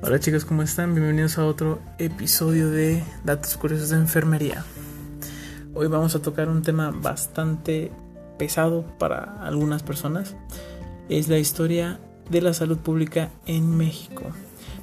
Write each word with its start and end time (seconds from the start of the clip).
Hola 0.00 0.20
chicos, 0.20 0.44
¿cómo 0.44 0.62
están? 0.62 0.94
Bienvenidos 0.94 1.38
a 1.38 1.44
otro 1.44 1.80
episodio 1.98 2.70
de 2.70 3.02
Datos 3.24 3.56
Curiosos 3.56 3.88
de 3.88 3.96
Enfermería. 3.96 4.64
Hoy 5.74 5.88
vamos 5.88 6.14
a 6.14 6.22
tocar 6.22 6.48
un 6.48 6.62
tema 6.62 6.92
bastante 6.92 7.90
pesado 8.38 8.84
para 8.98 9.44
algunas 9.44 9.82
personas. 9.82 10.36
Es 11.08 11.26
la 11.26 11.38
historia 11.38 11.98
de 12.30 12.40
la 12.40 12.54
salud 12.54 12.78
pública 12.78 13.30
en 13.44 13.76
México. 13.76 14.22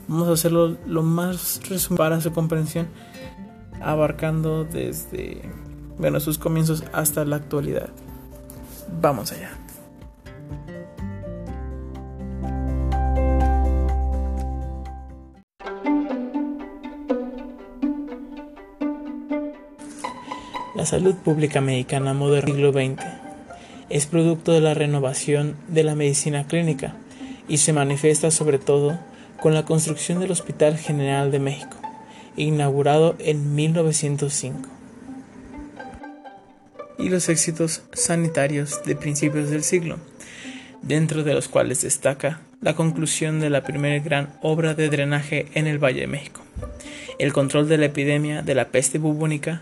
Vamos 0.09 0.28
a 0.28 0.34
hacerlo 0.34 0.78
lo 0.86 1.02
más 1.02 1.61
resumido 1.70 1.97
para 1.97 2.20
su 2.20 2.34
comprensión, 2.34 2.88
abarcando 3.82 4.66
desde 4.66 5.50
bueno, 5.97 6.20
sus 6.20 6.38
comienzos 6.38 6.84
hasta 6.91 7.23
la 7.23 7.38
actualidad. 7.38 7.89
Vamos 9.02 9.32
allá. 9.32 9.64
Salud 20.95 21.16
pública 21.16 21.59
mexicana 21.59 22.13
moderna 22.13 22.54
del 22.54 22.55
siglo 22.55 22.72
XX 22.72 23.05
es 23.90 24.05
producto 24.05 24.54
de 24.54 24.62
la 24.62 24.73
renovación 24.73 25.58
de 25.68 25.84
la 25.84 25.94
medicina 25.94 26.48
clínica 26.48 26.95
y 27.49 27.58
se 27.58 27.73
manifiesta 27.73 28.31
sobre 28.31 28.59
todo 28.59 28.98
con 29.41 29.54
la 29.54 29.66
construcción 29.66 30.21
del 30.21 30.31
Hospital 30.31 30.77
General 30.77 31.31
de 31.31 31.40
México, 31.40 31.76
inaugurado 32.38 33.18
en 33.20 33.55
1905, 33.55 34.70
y 36.98 37.09
los 37.09 37.27
éxitos 37.27 37.82
sanitarios 37.91 38.82
de 38.85 38.96
principios 38.96 39.49
del 39.49 39.66
siglo, 39.66 39.98
dentro 40.82 41.26
de 41.26 41.34
los 41.34 41.49
cuales 41.49 41.82
destaca 41.82 42.40
la 42.62 42.73
conclusión 42.73 43.41
de 43.41 43.49
la 43.49 43.66
primera 43.66 44.02
gran 44.02 44.30
obra 44.41 44.76
de 44.76 44.88
drenaje 44.88 45.48
en 45.55 45.68
el 45.68 45.77
Valle 45.77 45.99
de 45.99 46.07
México, 46.07 46.40
el 47.20 47.34
control 47.34 47.68
de 47.68 47.79
la 47.79 47.88
epidemia 47.88 48.43
de 48.43 48.55
la 48.55 48.70
peste 48.70 48.98
bubónica 48.98 49.62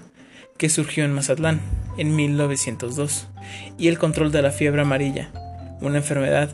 que 0.63 0.69
surgió 0.69 1.03
en 1.03 1.11
Mazatlán 1.11 1.59
en 1.97 2.15
1902, 2.15 3.27
y 3.77 3.89
el 3.89 3.99
control 3.99 4.31
de 4.31 4.41
la 4.41 4.49
fiebre 4.49 4.83
amarilla, 4.83 5.29
una 5.81 5.97
enfermedad 5.97 6.51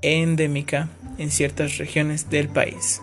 endémica 0.00 0.88
en 1.16 1.30
ciertas 1.30 1.78
regiones 1.78 2.28
del 2.28 2.48
país. 2.48 3.00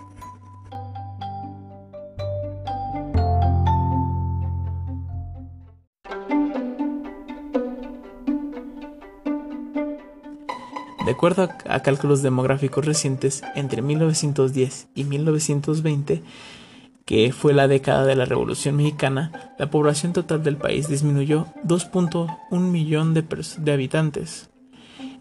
De 11.06 11.12
acuerdo 11.12 11.48
a 11.70 11.80
cálculos 11.84 12.22
demográficos 12.22 12.86
recientes, 12.86 13.44
entre 13.56 13.82
1910 13.82 14.90
y 14.94 15.06
1920, 15.06 16.22
que 17.10 17.32
fue 17.32 17.56
la 17.56 17.68
década 17.68 18.06
de 18.06 18.16
la 18.16 18.26
Revolución 18.26 18.76
Mexicana, 18.76 19.56
la 19.58 19.72
población 19.72 20.14
total 20.14 20.44
del 20.44 20.58
país 20.58 20.88
disminuyó 20.88 21.48
2.1 21.66 22.60
millón 22.60 23.16
de, 23.16 23.72
habitantes. 23.72 24.52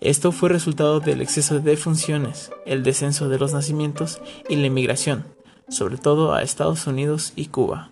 Esto 0.02 0.30
fue 0.30 0.50
resultado 0.50 1.00
del 1.00 1.22
exceso 1.22 1.54
de 1.54 1.70
defunciones, 1.70 2.52
el 2.66 2.82
descenso 2.82 3.30
de 3.30 3.38
los 3.38 3.54
nacimientos 3.54 4.20
y 4.50 4.56
la 4.56 4.66
inmigración, 4.66 5.24
sobre 5.70 5.96
todo 5.96 6.34
a 6.34 6.42
Estados 6.42 6.86
Unidos 6.86 7.32
y 7.36 7.46
Cuba. 7.46 7.88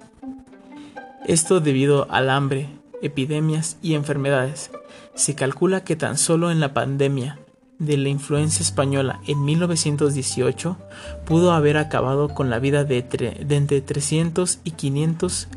Esto 1.26 1.60
debido 1.60 2.06
al 2.10 2.28
hambre, 2.28 2.68
epidemias 3.00 3.78
y 3.80 3.94
enfermedades. 3.94 4.72
Se 5.14 5.34
calcula 5.34 5.84
que 5.84 5.96
tan 5.96 6.18
solo 6.18 6.50
en 6.50 6.60
la 6.60 6.74
pandemia 6.74 7.38
de 7.78 7.96
la 7.96 8.08
influencia 8.08 8.62
española 8.62 9.20
en 9.26 9.44
1918 9.44 10.76
pudo 11.24 11.52
haber 11.52 11.76
acabado 11.76 12.28
con 12.28 12.50
la 12.50 12.58
vida 12.58 12.84
de, 12.84 13.06
entre 13.48 13.80
300 13.80 14.60
y 14.64 14.70
500 14.72 15.48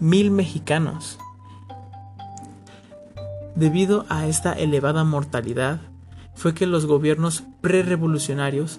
mil 0.00 0.30
mexicanos. 0.30 1.18
Debido 3.54 4.04
a 4.08 4.26
esta 4.26 4.52
elevada 4.52 5.04
mortalidad, 5.04 5.80
fue 6.34 6.54
que 6.54 6.66
los 6.66 6.86
gobiernos 6.86 7.44
prerevolucionarios 7.62 8.78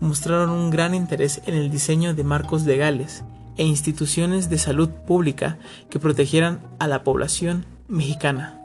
mostraron 0.00 0.50
un 0.50 0.70
gran 0.70 0.94
interés 0.94 1.42
en 1.46 1.54
el 1.54 1.70
diseño 1.70 2.14
de 2.14 2.24
marcos 2.24 2.64
legales 2.64 3.22
e 3.58 3.64
instituciones 3.64 4.48
de 4.48 4.56
salud 4.56 4.88
pública 4.88 5.58
que 5.90 5.98
protegieran 5.98 6.60
a 6.78 6.88
la 6.88 7.04
población 7.04 7.66
mexicana. 7.88 8.59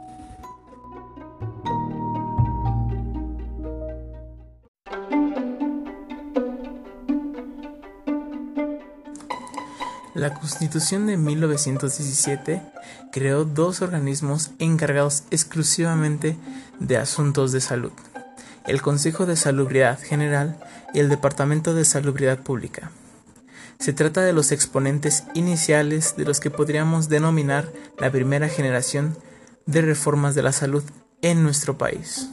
La 10.15 10.33
Constitución 10.33 11.07
de 11.07 11.17
1917 11.17 12.61
creó 13.11 13.43
dos 13.43 13.81
organismos 13.81 14.51
encargados 14.59 15.23
exclusivamente 15.29 16.37
de 16.79 16.95
asuntos 16.95 17.51
de 17.51 17.59
salud, 17.59 17.91
el 18.65 18.81
Consejo 18.81 19.25
de 19.25 19.35
Salubridad 19.35 19.99
General 19.99 20.57
y 20.93 20.99
el 20.99 21.09
Departamento 21.09 21.73
de 21.73 21.83
Salubridad 21.83 22.39
Pública. 22.39 22.91
Se 23.77 23.91
trata 23.91 24.21
de 24.21 24.31
los 24.31 24.53
exponentes 24.53 25.25
iniciales 25.33 26.15
de 26.15 26.23
los 26.23 26.39
que 26.39 26.49
podríamos 26.49 27.09
denominar 27.09 27.69
la 27.99 28.09
primera 28.09 28.47
generación 28.47 29.17
de 29.65 29.81
reformas 29.81 30.33
de 30.33 30.43
la 30.43 30.53
salud 30.53 30.83
en 31.23 31.43
nuestro 31.43 31.77
país. 31.77 32.29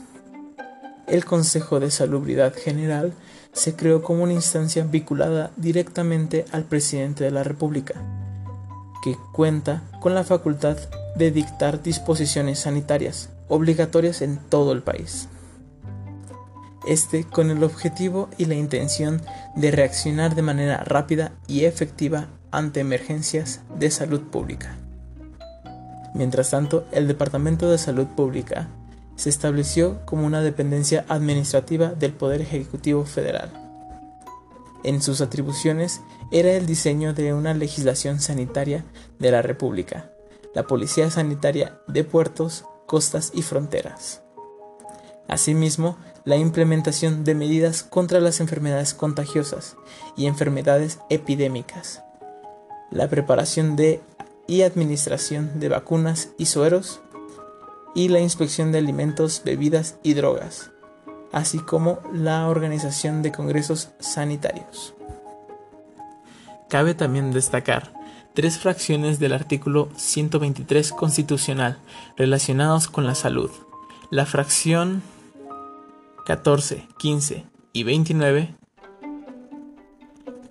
El 1.05 1.25
Consejo 1.25 1.81
de 1.81 1.91
Salubridad 1.91 2.55
General 2.55 3.13
se 3.53 3.75
creó 3.75 4.01
como 4.01 4.23
una 4.23 4.33
instancia 4.33 4.83
vinculada 4.83 5.51
directamente 5.55 6.45
al 6.51 6.63
presidente 6.63 7.23
de 7.23 7.31
la 7.31 7.43
República, 7.43 7.93
que 9.03 9.15
cuenta 9.31 9.83
con 10.01 10.15
la 10.15 10.23
facultad 10.23 10.77
de 11.15 11.31
dictar 11.31 11.83
disposiciones 11.83 12.59
sanitarias 12.59 13.29
obligatorias 13.47 14.21
en 14.21 14.37
todo 14.37 14.71
el 14.71 14.81
país. 14.81 15.29
Este 16.85 17.23
con 17.23 17.49
el 17.49 17.63
objetivo 17.63 18.29
y 18.37 18.45
la 18.45 18.55
intención 18.55 19.21
de 19.55 19.71
reaccionar 19.71 20.35
de 20.35 20.41
manera 20.41 20.83
rápida 20.83 21.31
y 21.47 21.63
efectiva 21.65 22.27
ante 22.51 22.81
emergencias 22.81 23.61
de 23.79 23.89
salud 23.89 24.21
pública. 24.21 24.75
Mientras 26.13 26.51
tanto, 26.51 26.85
el 26.91 27.07
Departamento 27.07 27.71
de 27.71 27.77
Salud 27.77 28.05
Pública 28.07 28.67
se 29.15 29.29
estableció 29.29 30.05
como 30.05 30.25
una 30.25 30.41
dependencia 30.41 31.05
administrativa 31.07 31.89
del 31.89 32.13
Poder 32.13 32.41
Ejecutivo 32.41 33.05
Federal. 33.05 33.51
En 34.83 35.01
sus 35.01 35.21
atribuciones 35.21 36.01
era 36.31 36.51
el 36.53 36.65
diseño 36.65 37.13
de 37.13 37.33
una 37.33 37.53
legislación 37.53 38.19
sanitaria 38.19 38.83
de 39.19 39.31
la 39.31 39.41
República, 39.41 40.09
la 40.53 40.63
Policía 40.63 41.09
Sanitaria 41.09 41.79
de 41.87 42.03
Puertos, 42.03 42.65
Costas 42.85 43.31
y 43.33 43.41
Fronteras. 43.43 44.21
Asimismo, 45.27 45.97
la 46.25 46.35
implementación 46.35 47.23
de 47.23 47.33
medidas 47.33 47.83
contra 47.83 48.19
las 48.19 48.39
enfermedades 48.39 48.93
contagiosas 48.93 49.77
y 50.17 50.25
enfermedades 50.25 50.99
epidémicas, 51.09 52.03
la 52.91 53.09
preparación 53.09 53.75
de 53.75 54.01
y 54.47 54.61
administración 54.61 55.59
de 55.59 55.69
vacunas 55.69 56.29
y 56.37 56.47
sueros, 56.47 57.01
y 57.95 58.09
la 58.09 58.19
inspección 58.19 58.71
de 58.71 58.79
alimentos, 58.79 59.41
bebidas 59.45 59.97
y 60.03 60.13
drogas, 60.13 60.71
así 61.31 61.59
como 61.59 61.99
la 62.13 62.47
organización 62.47 63.21
de 63.21 63.31
congresos 63.31 63.89
sanitarios. 63.99 64.93
Cabe 66.69 66.95
también 66.95 67.31
destacar 67.31 67.93
tres 68.33 68.57
fracciones 68.57 69.19
del 69.19 69.33
artículo 69.33 69.89
123 69.95 70.91
constitucional 70.91 71.77
relacionados 72.17 72.87
con 72.87 73.05
la 73.05 73.15
salud. 73.15 73.51
La 74.09 74.25
fracción 74.25 75.03
14, 76.25 76.87
15 76.97 77.45
y 77.73 77.83
29 77.83 78.55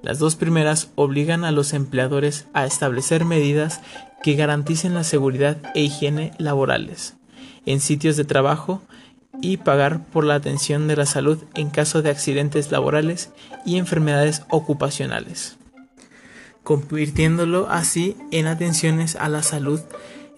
las 0.03 0.19
dos 0.19 0.35
primeras 0.35 0.91
obligan 0.97 1.45
a 1.45 1.53
los 1.53 1.73
empleadores 1.73 2.49
a 2.55 2.67
establecer 2.67 3.25
medidas 3.25 3.81
que 4.25 4.35
garanticen 4.35 4.95
la 4.95 5.05
seguridad 5.05 5.59
e 5.77 5.83
higiene 5.83 6.33
laborales 6.39 7.15
en 7.67 7.81
sitios 7.81 8.17
de 8.17 8.25
trabajo 8.25 8.83
y 9.41 9.57
pagar 9.59 10.05
por 10.05 10.25
la 10.25 10.35
atención 10.35 10.89
de 10.89 10.97
la 10.97 11.07
salud 11.07 11.39
en 11.55 11.71
caso 11.71 12.03
de 12.03 12.11
accidentes 12.11 12.71
laborales 12.71 13.31
y 13.65 13.77
enfermedades 13.77 14.43
ocupacionales, 14.51 15.57
convirtiéndolo 16.63 17.69
así 17.71 18.17
en 18.31 18.47
atenciones 18.47 19.17
a 19.17 19.29
la 19.29 19.43
salud 19.43 19.81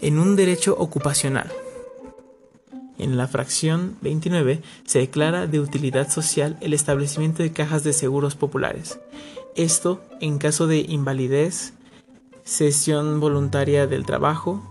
en 0.01 0.19
un 0.19 0.37
derecho 0.37 0.77
ocupacional. 0.79 1.51
En 2.97 3.17
la 3.17 3.27
fracción 3.27 3.97
29 4.03 4.63
se 4.85 5.01
declara 5.01 5.47
de 5.47 5.59
utilidad 5.59 6.11
social 6.11 6.57
el 6.61 6.73
establecimiento 6.73 7.43
de 7.43 7.53
cajas 7.53 7.83
de 7.83 7.93
seguros 7.93 8.37
populares. 8.37 9.01
Esto 9.57 10.01
en 10.21 10.39
caso 10.39 10.67
de 10.67 10.79
invalidez, 10.79 11.75
cesión 12.45 13.19
voluntaria 13.19 13.87
del 13.87 14.07
trabajo, 14.07 14.63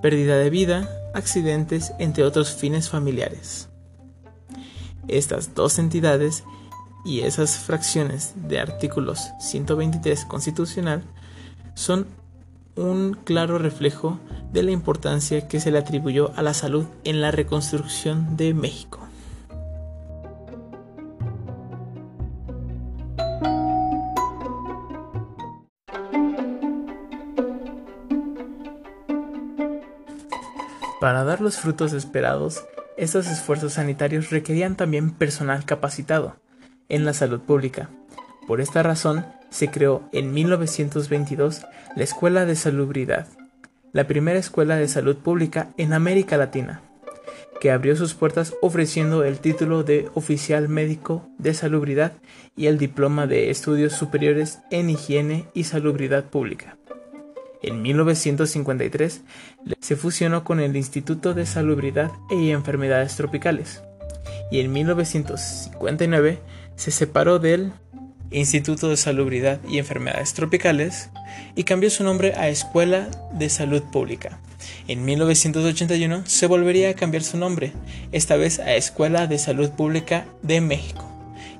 pérdida 0.00 0.36
de 0.38 0.50
vida, 0.50 0.88
accidentes, 1.14 1.92
entre 1.98 2.24
otros 2.24 2.52
fines 2.52 2.88
familiares. 2.88 3.68
Estas 5.08 5.54
dos 5.54 5.78
entidades 5.78 6.44
y 7.04 7.20
esas 7.20 7.58
fracciones 7.58 8.32
de 8.36 8.60
artículos 8.60 9.30
123 9.40 10.24
constitucional 10.26 11.02
son 11.74 12.06
un 12.76 13.14
claro 13.24 13.58
reflejo 13.58 14.18
de 14.52 14.62
la 14.62 14.70
importancia 14.70 15.48
que 15.48 15.60
se 15.60 15.70
le 15.70 15.78
atribuyó 15.78 16.32
a 16.36 16.42
la 16.42 16.54
salud 16.54 16.86
en 17.04 17.20
la 17.20 17.30
reconstrucción 17.30 18.36
de 18.36 18.54
México. 18.54 19.09
Para 31.00 31.24
dar 31.24 31.40
los 31.40 31.56
frutos 31.56 31.94
esperados, 31.94 32.66
estos 32.98 33.26
esfuerzos 33.26 33.72
sanitarios 33.72 34.28
requerían 34.28 34.76
también 34.76 35.12
personal 35.12 35.64
capacitado 35.64 36.36
en 36.90 37.06
la 37.06 37.14
salud 37.14 37.40
pública. 37.40 37.88
Por 38.46 38.60
esta 38.60 38.82
razón, 38.82 39.24
se 39.48 39.70
creó 39.70 40.02
en 40.12 40.34
1922 40.34 41.62
la 41.96 42.04
Escuela 42.04 42.44
de 42.44 42.54
Salubridad, 42.54 43.26
la 43.92 44.06
primera 44.06 44.38
escuela 44.38 44.76
de 44.76 44.88
salud 44.88 45.16
pública 45.16 45.70
en 45.78 45.94
América 45.94 46.36
Latina, 46.36 46.82
que 47.60 47.70
abrió 47.70 47.96
sus 47.96 48.12
puertas 48.12 48.54
ofreciendo 48.60 49.24
el 49.24 49.38
título 49.38 49.84
de 49.84 50.10
oficial 50.12 50.68
médico 50.68 51.26
de 51.38 51.54
salubridad 51.54 52.12
y 52.56 52.66
el 52.66 52.76
diploma 52.76 53.26
de 53.26 53.50
estudios 53.50 53.94
superiores 53.94 54.60
en 54.70 54.90
higiene 54.90 55.46
y 55.54 55.64
salubridad 55.64 56.24
pública. 56.26 56.76
En 57.62 57.82
1953 57.82 59.20
se 59.80 59.96
fusionó 59.96 60.44
con 60.44 60.60
el 60.60 60.76
Instituto 60.76 61.34
de 61.34 61.46
Salubridad 61.46 62.10
y 62.30 62.50
Enfermedades 62.50 63.16
Tropicales 63.16 63.82
y 64.50 64.60
en 64.60 64.72
1959 64.72 66.38
se 66.76 66.90
separó 66.90 67.38
del 67.38 67.72
Instituto 68.30 68.88
de 68.88 68.96
Salubridad 68.96 69.60
y 69.68 69.78
Enfermedades 69.78 70.34
Tropicales 70.34 71.10
y 71.56 71.64
cambió 71.64 71.90
su 71.90 72.04
nombre 72.04 72.34
a 72.34 72.48
Escuela 72.48 73.08
de 73.32 73.48
Salud 73.48 73.82
Pública. 73.92 74.40
En 74.86 75.04
1981 75.04 76.24
se 76.26 76.46
volvería 76.46 76.90
a 76.90 76.94
cambiar 76.94 77.22
su 77.22 77.36
nombre, 77.36 77.72
esta 78.12 78.36
vez 78.36 78.58
a 78.58 78.74
Escuela 78.74 79.26
de 79.26 79.38
Salud 79.38 79.70
Pública 79.70 80.26
de 80.42 80.60
México, 80.60 81.06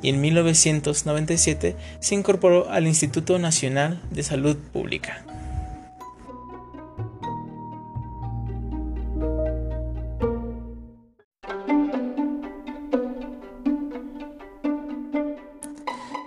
y 0.03 0.11
en 0.11 0.20
1997 0.20 1.76
se 1.99 2.14
incorporó 2.14 2.70
al 2.70 2.87
Instituto 2.87 3.38
Nacional 3.38 4.00
de 4.11 4.23
Salud 4.23 4.56
Pública. 4.73 5.25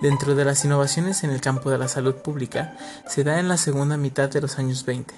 Dentro 0.03 0.35
de 0.35 0.43
las 0.43 0.65
innovaciones 0.65 1.23
en 1.23 1.29
el 1.29 1.39
campo 1.39 1.71
de 1.71 1.77
la 1.77 1.87
salud 1.87 2.15
pública 2.15 2.75
se 3.07 3.23
da 3.23 3.39
en 3.39 3.47
la 3.47 3.55
segunda 3.55 3.95
mitad 3.95 4.29
de 4.29 4.41
los 4.41 4.59
años 4.59 4.85
20. 4.85 5.13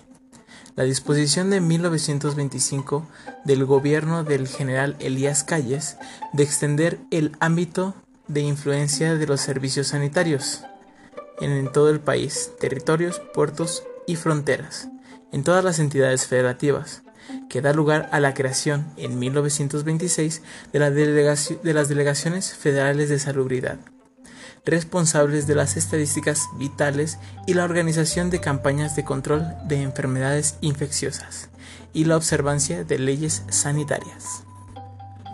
La 0.76 0.84
disposición 0.84 1.50
de 1.50 1.60
1925 1.60 3.10
del 3.46 3.66
gobierno 3.66 4.24
del 4.24 4.48
general 4.48 4.96
Elías 5.00 5.44
Calles 5.44 5.98
de 6.34 6.44
extender 6.44 7.00
el 7.10 7.36
ámbito 7.40 7.96
de 8.28 8.42
influencia 8.42 9.16
de 9.16 9.26
los 9.26 9.42
servicios 9.42 9.88
sanitarios 9.88 10.62
en 11.42 11.72
todo 11.72 11.90
el 11.90 12.00
país, 12.00 12.52
territorios, 12.60 13.20
puertos 13.34 13.82
y 14.06 14.18
fronteras, 14.18 14.90
en 15.32 15.44
todas 15.44 15.64
las 15.64 15.80
entidades 15.80 16.28
federativas, 16.28 17.02
que 17.50 17.62
da 17.62 17.74
lugar 17.74 18.08
a 18.12 18.20
la 18.20 18.36
creación 18.36 18.86
en 18.98 19.18
1926 19.18 20.44
de, 20.74 20.80
de 21.64 21.74
las 21.74 21.90
delegaciones 21.90 22.54
federales 22.54 23.10
de 23.10 23.18
salubridad 23.18 23.80
responsables 24.66 25.46
de 25.48 25.56
las 25.56 25.78
estadísticas 25.78 26.50
vitales 26.58 27.20
y 27.46 27.54
la 27.54 27.64
organización 27.64 28.30
de 28.30 28.42
campañas 28.42 28.96
de 28.96 29.04
control 29.04 29.46
de 29.68 29.82
enfermedades 29.82 30.58
infecciosas 30.62 31.50
y 31.94 32.06
la 32.06 32.18
observancia 32.18 32.84
de 32.84 33.00
leyes 33.00 33.44
sanitarias. 33.50 34.44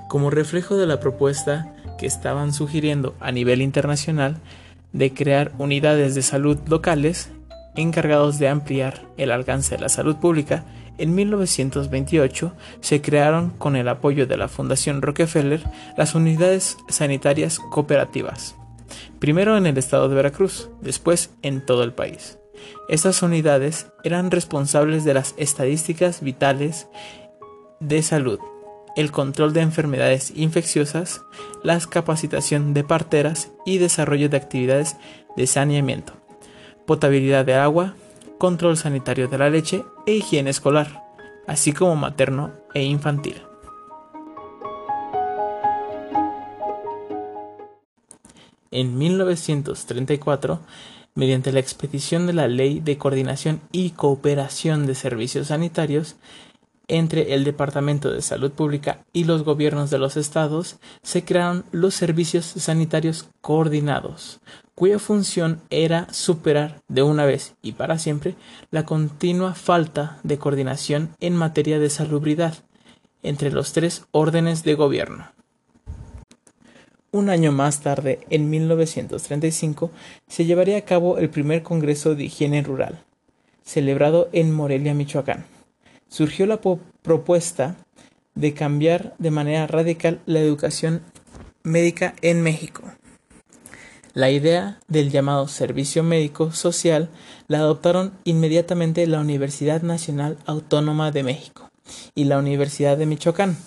Como 0.09 0.29
reflejo 0.29 0.75
de 0.75 0.85
la 0.85 0.99
propuesta 0.99 1.73
que 1.97 2.05
estaban 2.05 2.53
sugiriendo 2.53 3.15
a 3.19 3.31
nivel 3.31 3.61
internacional 3.61 4.37
de 4.91 5.13
crear 5.13 5.53
unidades 5.57 6.13
de 6.15 6.21
salud 6.21 6.59
locales 6.67 7.29
encargados 7.75 8.37
de 8.37 8.49
ampliar 8.49 9.05
el 9.15 9.31
alcance 9.31 9.75
de 9.75 9.81
la 9.81 9.87
salud 9.87 10.17
pública, 10.17 10.65
en 10.97 11.15
1928 11.15 12.53
se 12.81 13.01
crearon 13.01 13.51
con 13.51 13.77
el 13.77 13.87
apoyo 13.87 14.27
de 14.27 14.35
la 14.35 14.49
Fundación 14.49 15.01
Rockefeller 15.01 15.63
las 15.97 16.15
unidades 16.15 16.77
sanitarias 16.89 17.59
cooperativas 17.59 18.55
primero 19.19 19.57
en 19.57 19.65
el 19.65 19.77
estado 19.77 20.09
de 20.09 20.15
Veracruz, 20.15 20.69
después 20.81 21.31
en 21.41 21.65
todo 21.65 21.83
el 21.83 21.93
país. 21.93 22.37
Estas 22.89 23.21
unidades 23.21 23.87
eran 24.03 24.31
responsables 24.31 25.03
de 25.03 25.13
las 25.13 25.33
estadísticas 25.37 26.21
vitales 26.21 26.87
de 27.79 28.03
salud, 28.03 28.39
el 28.95 29.11
control 29.11 29.53
de 29.53 29.61
enfermedades 29.61 30.33
infecciosas, 30.35 31.21
la 31.63 31.79
capacitación 31.79 32.73
de 32.73 32.83
parteras 32.83 33.51
y 33.65 33.77
desarrollo 33.77 34.29
de 34.29 34.37
actividades 34.37 34.97
de 35.35 35.47
saneamiento, 35.47 36.13
potabilidad 36.85 37.45
de 37.45 37.55
agua, 37.55 37.95
control 38.37 38.77
sanitario 38.77 39.27
de 39.27 39.37
la 39.37 39.49
leche 39.49 39.83
e 40.05 40.13
higiene 40.13 40.49
escolar, 40.49 41.03
así 41.47 41.73
como 41.73 41.95
materno 41.95 42.51
e 42.73 42.83
infantil. 42.83 43.41
En 48.71 48.97
1934 48.97 50.59
mediante 51.13 51.51
la 51.51 51.59
expedición 51.59 52.25
de 52.25 52.33
la 52.33 52.47
Ley 52.47 52.79
de 52.79 52.97
Coordinación 52.97 53.61
y 53.71 53.91
Cooperación 53.91 54.87
de 54.87 54.95
Servicios 54.95 55.47
Sanitarios 55.47 56.15
entre 56.87 57.33
el 57.33 57.45
Departamento 57.45 58.11
de 58.11 58.21
Salud 58.21 58.51
Pública 58.51 59.05
y 59.13 59.23
los 59.23 59.43
gobiernos 59.43 59.89
de 59.89 59.97
los 59.97 60.17
estados, 60.17 60.77
se 61.01 61.23
crearon 61.23 61.63
los 61.71 61.95
servicios 61.95 62.45
sanitarios 62.45 63.29
coordinados, 63.39 64.41
cuya 64.75 64.99
función 64.99 65.61
era 65.69 66.11
superar 66.13 66.81
de 66.89 67.01
una 67.01 67.25
vez 67.25 67.55
y 67.61 67.73
para 67.73 67.97
siempre 67.97 68.35
la 68.71 68.85
continua 68.85 69.53
falta 69.53 70.19
de 70.23 70.37
coordinación 70.37 71.11
en 71.21 71.35
materia 71.35 71.79
de 71.79 71.89
salubridad 71.89 72.55
entre 73.23 73.51
los 73.51 73.71
tres 73.71 74.05
órdenes 74.11 74.63
de 74.63 74.75
gobierno. 74.75 75.31
Un 77.13 77.29
año 77.29 77.51
más 77.51 77.81
tarde, 77.81 78.19
en 78.29 78.49
1935, 78.49 79.91
se 80.29 80.45
llevaría 80.45 80.77
a 80.77 80.85
cabo 80.85 81.17
el 81.17 81.29
primer 81.29 81.61
Congreso 81.61 82.15
de 82.15 82.23
Higiene 82.23 82.63
Rural, 82.63 83.03
celebrado 83.63 84.29
en 84.31 84.53
Morelia, 84.53 84.93
Michoacán. 84.93 85.45
Surgió 86.07 86.45
la 86.45 86.61
propuesta 86.61 87.75
de 88.33 88.53
cambiar 88.53 89.13
de 89.17 89.29
manera 89.29 89.67
radical 89.67 90.21
la 90.25 90.39
educación 90.39 91.01
médica 91.63 92.15
en 92.21 92.41
México. 92.43 92.83
La 94.13 94.29
idea 94.29 94.79
del 94.87 95.09
llamado 95.09 95.49
Servicio 95.49 96.03
Médico 96.03 96.51
Social 96.53 97.09
la 97.47 97.59
adoptaron 97.59 98.13
inmediatamente 98.23 99.05
la 99.07 99.19
Universidad 99.19 99.81
Nacional 99.81 100.37
Autónoma 100.45 101.11
de 101.11 101.23
México 101.23 101.71
y 102.15 102.23
la 102.25 102.37
Universidad 102.37 102.97
de 102.97 103.05
Michoacán, 103.05 103.57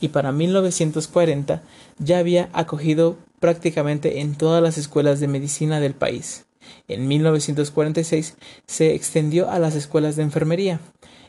y 0.00 0.08
para 0.08 0.32
1940 0.32 1.62
ya 1.98 2.18
había 2.18 2.48
acogido 2.52 3.16
prácticamente 3.38 4.20
en 4.20 4.34
todas 4.34 4.62
las 4.62 4.78
escuelas 4.78 5.20
de 5.20 5.28
medicina 5.28 5.80
del 5.80 5.94
país. 5.94 6.46
En 6.88 7.08
1946 7.08 8.36
se 8.66 8.94
extendió 8.94 9.50
a 9.50 9.58
las 9.58 9.74
escuelas 9.74 10.16
de 10.16 10.22
enfermería 10.22 10.80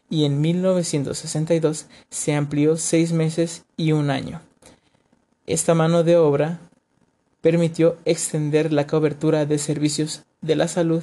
y 0.10 0.25
en 0.25 0.42
1962 0.42 1.88
se 2.10 2.34
amplió 2.34 2.78
seis 2.78 3.13
meses 3.13 3.63
y 3.78 3.94
un 3.94 4.10
año. 4.10 4.42
Esta 5.48 5.74
mano 5.74 6.04
de 6.04 6.18
obra 6.18 6.60
permitió 7.42 7.98
extender 8.06 8.72
la 8.72 8.88
cobertura 8.88 9.46
de 9.46 9.58
servicios 9.58 10.24
de 10.42 10.56
la 10.56 10.68
salud 10.68 11.01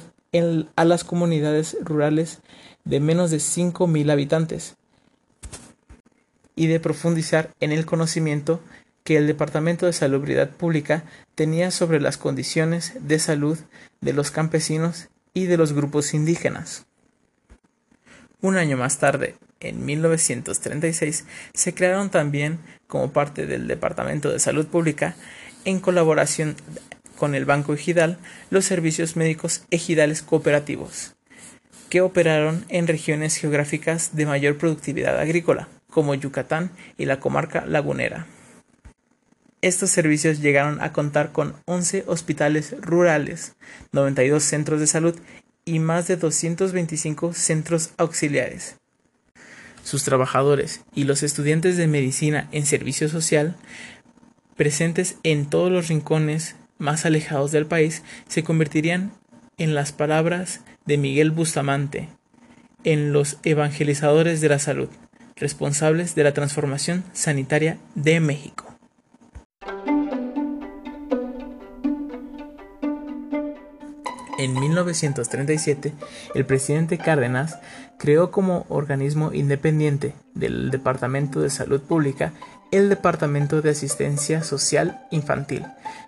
a 0.75 0.85
las 0.85 1.03
comunidades 1.03 1.75
rurales 1.81 2.39
de 2.85 2.99
menos 2.99 3.31
de 3.31 3.37
5.000 3.37 4.11
habitantes, 4.11 4.77
y 6.59 6.67
de 6.67 6.81
profundizar 6.81 7.51
en 7.61 7.71
el 7.71 7.85
conocimiento 7.85 8.59
que 9.05 9.15
el 9.15 9.27
Departamento 9.27 9.85
de 9.85 9.93
Salubridad 9.93 10.49
Pública 10.49 11.05
tenía 11.33 11.71
sobre 11.71 12.01
las 12.01 12.17
condiciones 12.17 12.95
de 12.99 13.17
salud 13.17 13.57
de 14.01 14.11
los 14.11 14.29
campesinos 14.29 15.07
y 15.33 15.45
de 15.45 15.55
los 15.55 15.71
grupos 15.71 16.13
indígenas. 16.13 16.85
Un 18.41 18.57
año 18.57 18.75
más 18.75 18.99
tarde, 18.99 19.37
en 19.61 19.85
1936, 19.85 21.23
se 21.53 21.73
crearon 21.73 22.09
también, 22.09 22.59
como 22.87 23.13
parte 23.13 23.45
del 23.45 23.65
Departamento 23.69 24.29
de 24.29 24.39
Salud 24.39 24.67
Pública, 24.67 25.15
en 25.63 25.79
colaboración 25.79 26.57
con 27.15 27.35
el 27.35 27.45
Banco 27.45 27.73
Ejidal, 27.73 28.17
los 28.49 28.65
servicios 28.65 29.15
médicos 29.15 29.63
ejidales 29.71 30.23
cooperativos, 30.23 31.15
que 31.89 32.01
operaron 32.01 32.65
en 32.67 32.85
regiones 32.85 33.37
geográficas 33.37 34.13
de 34.17 34.25
mayor 34.25 34.57
productividad 34.57 35.17
agrícola 35.17 35.69
como 35.89 36.15
Yucatán 36.15 36.71
y 36.97 37.05
la 37.05 37.19
comarca 37.19 37.65
lagunera. 37.65 38.27
Estos 39.61 39.89
servicios 39.89 40.39
llegaron 40.39 40.81
a 40.81 40.93
contar 40.93 41.33
con 41.33 41.55
11 41.65 42.05
hospitales 42.07 42.75
rurales, 42.79 43.55
92 43.91 44.41
centros 44.41 44.79
de 44.79 44.87
salud 44.87 45.19
y 45.65 45.79
más 45.79 46.07
de 46.07 46.15
225 46.15 47.33
centros 47.33 47.91
auxiliares. 47.97 48.77
Sus 49.83 50.03
trabajadores 50.03 50.81
y 50.95 51.03
los 51.03 51.23
estudiantes 51.23 51.75
de 51.75 51.87
medicina 51.87 52.47
en 52.51 52.65
servicio 52.65 53.09
social, 53.09 53.57
presentes 54.55 55.17
en 55.23 55.49
todos 55.49 55.71
los 55.71 55.89
rincones 55.89 56.55
más 56.77 57.05
alejados 57.05 57.51
del 57.51 57.65
país, 57.65 58.03
se 58.29 58.43
convertirían 58.43 59.11
en 59.57 59.75
las 59.75 59.91
palabras 59.91 60.61
de 60.85 60.97
Miguel 60.97 61.31
Bustamante, 61.31 62.07
en 62.85 63.11
los 63.11 63.37
evangelizadores 63.43 64.39
de 64.39 64.49
la 64.49 64.59
salud, 64.59 64.89
responsables 65.39 66.15
de 66.15 66.23
la 66.23 66.33
transformación 66.33 67.03
sanitaria 67.13 67.77
de 67.95 68.19
México. 68.19 68.65
En 74.39 74.57
1937, 74.57 75.93
el 76.33 76.45
presidente 76.45 76.97
Cárdenas 76.97 77.59
creó 77.97 78.31
como 78.31 78.65
organismo 78.69 79.33
independiente 79.33 80.15
del 80.33 80.71
Departamento 80.71 81.41
de 81.41 81.49
Salud 81.49 81.81
Pública 81.81 82.31
el 82.71 82.87
Departamento 82.87 83.61
de 83.61 83.71
Asistencia 83.71 84.41
Social 84.41 85.05
Infantil, 85.11 85.65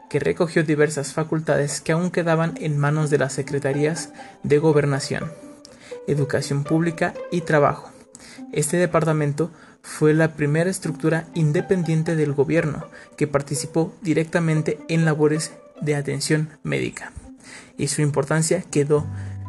que 0.09 0.19
recogió 0.19 0.63
diversas 0.63 1.11
facultades 1.11 1.81
que 1.81 1.91
aún 1.91 2.09
quedaban 2.09 2.53
en 2.61 2.77
manos 2.77 3.09
de 3.09 3.17
las 3.17 3.33
Secretarías 3.33 4.13
de 4.43 4.59
Gobernación, 4.59 5.29
Educación 6.07 6.63
Pública 6.63 7.13
y 7.31 7.41
Trabajo. 7.41 7.90
Este 8.51 8.77
departamento 8.77 9.51
fue 9.81 10.13
la 10.13 10.35
primera 10.35 10.69
estructura 10.69 11.25
independiente 11.33 12.15
del 12.15 12.33
gobierno 12.33 12.85
que 13.17 13.27
participó 13.27 13.93
directamente 14.01 14.79
en 14.87 15.05
labores 15.05 15.51
de 15.81 15.95
atención 15.95 16.49
médica 16.63 17.11
y 17.77 17.87
su 17.87 18.01
importancia 18.01 18.63
quedó 18.69 19.05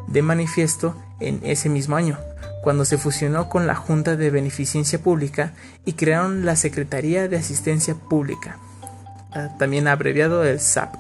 de 0.09 0.23
manifiesto 0.23 0.97
en 1.21 1.41
ese 1.43 1.69
mismo 1.69 1.97
año, 1.97 2.19
cuando 2.63 2.85
se 2.85 2.99
fusionó 2.99 3.49
con 3.49 3.67
la 3.67 3.75
Junta 3.75 4.17
de 4.17 4.31
Beneficencia 4.31 5.01
Pública 5.01 5.53
y 5.85 5.93
crearon 5.93 6.45
la 6.45 6.57
Secretaría 6.57 7.29
de 7.29 7.37
Asistencia 7.37 7.95
Pública, 7.95 8.59
también 9.59 9.89
abreviado 9.89 10.45
el 10.45 10.61
SAP, 10.61 10.95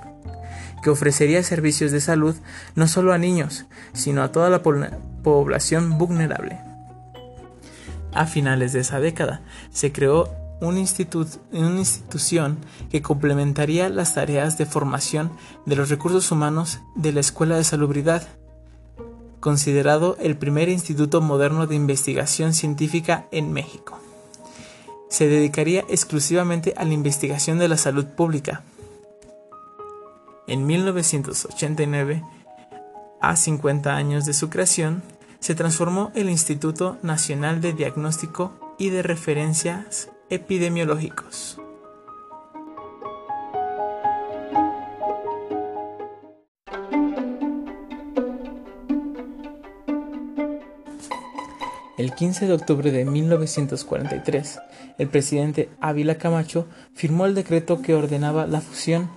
que 0.83 0.91
ofrecería 0.91 1.43
servicios 1.43 1.93
de 1.93 2.01
salud 2.01 2.37
no 2.75 2.89
solo 2.89 3.13
a 3.13 3.19
niños, 3.19 3.67
sino 3.93 4.23
a 4.23 4.33
toda 4.33 4.51
la 4.51 4.63
población 4.63 5.99
vulnerable. 5.99 6.59
A 8.13 8.27
finales 8.27 8.73
de 8.73 8.81
esa 8.81 9.01
década 9.01 9.41
se 9.71 9.93
creó 9.93 10.29
una 10.61 10.79
institución 10.81 12.59
que 12.91 13.03
complementaría 13.03 13.89
las 13.89 14.15
tareas 14.15 14.59
de 14.59 14.67
formación 14.67 15.33
de 15.67 15.77
los 15.77 15.89
recursos 15.89 16.31
humanos 16.31 16.81
de 16.95 17.13
la 17.13 17.21
Escuela 17.21 17.57
de 17.57 17.65
Salubridad, 17.65 18.29
considerado 19.41 20.17
el 20.21 20.37
primer 20.37 20.69
instituto 20.69 21.21
moderno 21.21 21.67
de 21.67 21.75
investigación 21.75 22.55
científica 22.55 23.27
en 23.33 23.53
México. 23.53 23.99
Se 25.09 25.27
dedicaría 25.27 25.81
exclusivamente 25.89 26.75
a 26.77 26.85
la 26.85 26.95
investigación 26.95 27.59
de 27.59 27.69
la 27.69 27.77
salud 27.77 28.07
pública. 28.07 28.63
En 30.47 30.65
1989, 30.65 32.23
a 33.21 33.37
50 33.37 33.95
años 33.95 34.27
de 34.27 34.33
su 34.33 34.49
creación, 34.49 35.03
se 35.43 35.57
transformó 35.57 36.13
el 36.15 36.31
Instituto 36.31 36.99
Nacional 37.03 37.61
de 37.61 37.73
Diagnóstico 37.73 38.53
y 38.79 38.91
de 38.91 39.03
Referencias 39.03 40.09
epidemiológicos. 40.31 41.59
El 51.99 52.15
15 52.15 52.47
de 52.47 52.53
octubre 52.53 52.93
de 52.93 53.05
1943, 53.05 54.61
el 54.99 55.09
presidente 55.09 55.69
Ávila 55.81 56.19
Camacho 56.19 56.69
firmó 56.95 57.27
el 57.27 57.35
decreto 57.35 57.83
que 57.83 57.95
ordenaba 57.95 58.47
la 58.47 58.61
fusión 58.61 59.11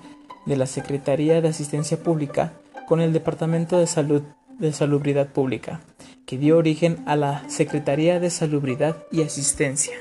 de 0.48 0.58
la 0.58 0.66
Secretaría 0.66 1.40
de 1.40 1.50
Asistencia 1.50 2.02
Pública 2.02 2.54
con 2.88 3.00
el 3.00 3.14
Departamento 3.14 3.78
de 3.78 3.86
Salud 3.86 4.24
de 4.58 4.74
Salubridad 4.74 5.28
Pública, 5.28 5.82
que 6.26 6.38
dio 6.38 6.58
origen 6.58 7.04
a 7.06 7.16
la 7.16 7.48
Secretaría 7.50 8.20
de 8.20 8.30
Salubridad 8.30 8.98
y 9.12 9.22
Asistencia. 9.22 9.96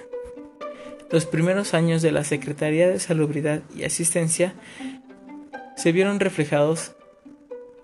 Los 1.11 1.26
primeros 1.26 1.75
años 1.75 2.02
de 2.02 2.12
la 2.12 2.25
Secretaría 2.25 2.88
de 2.88 2.99
Salubridad 2.99 3.62
y 3.76 3.85
Asistencia 3.85 4.54
se 5.76 5.93
vieron 5.93 6.21
reflejados 6.21 6.97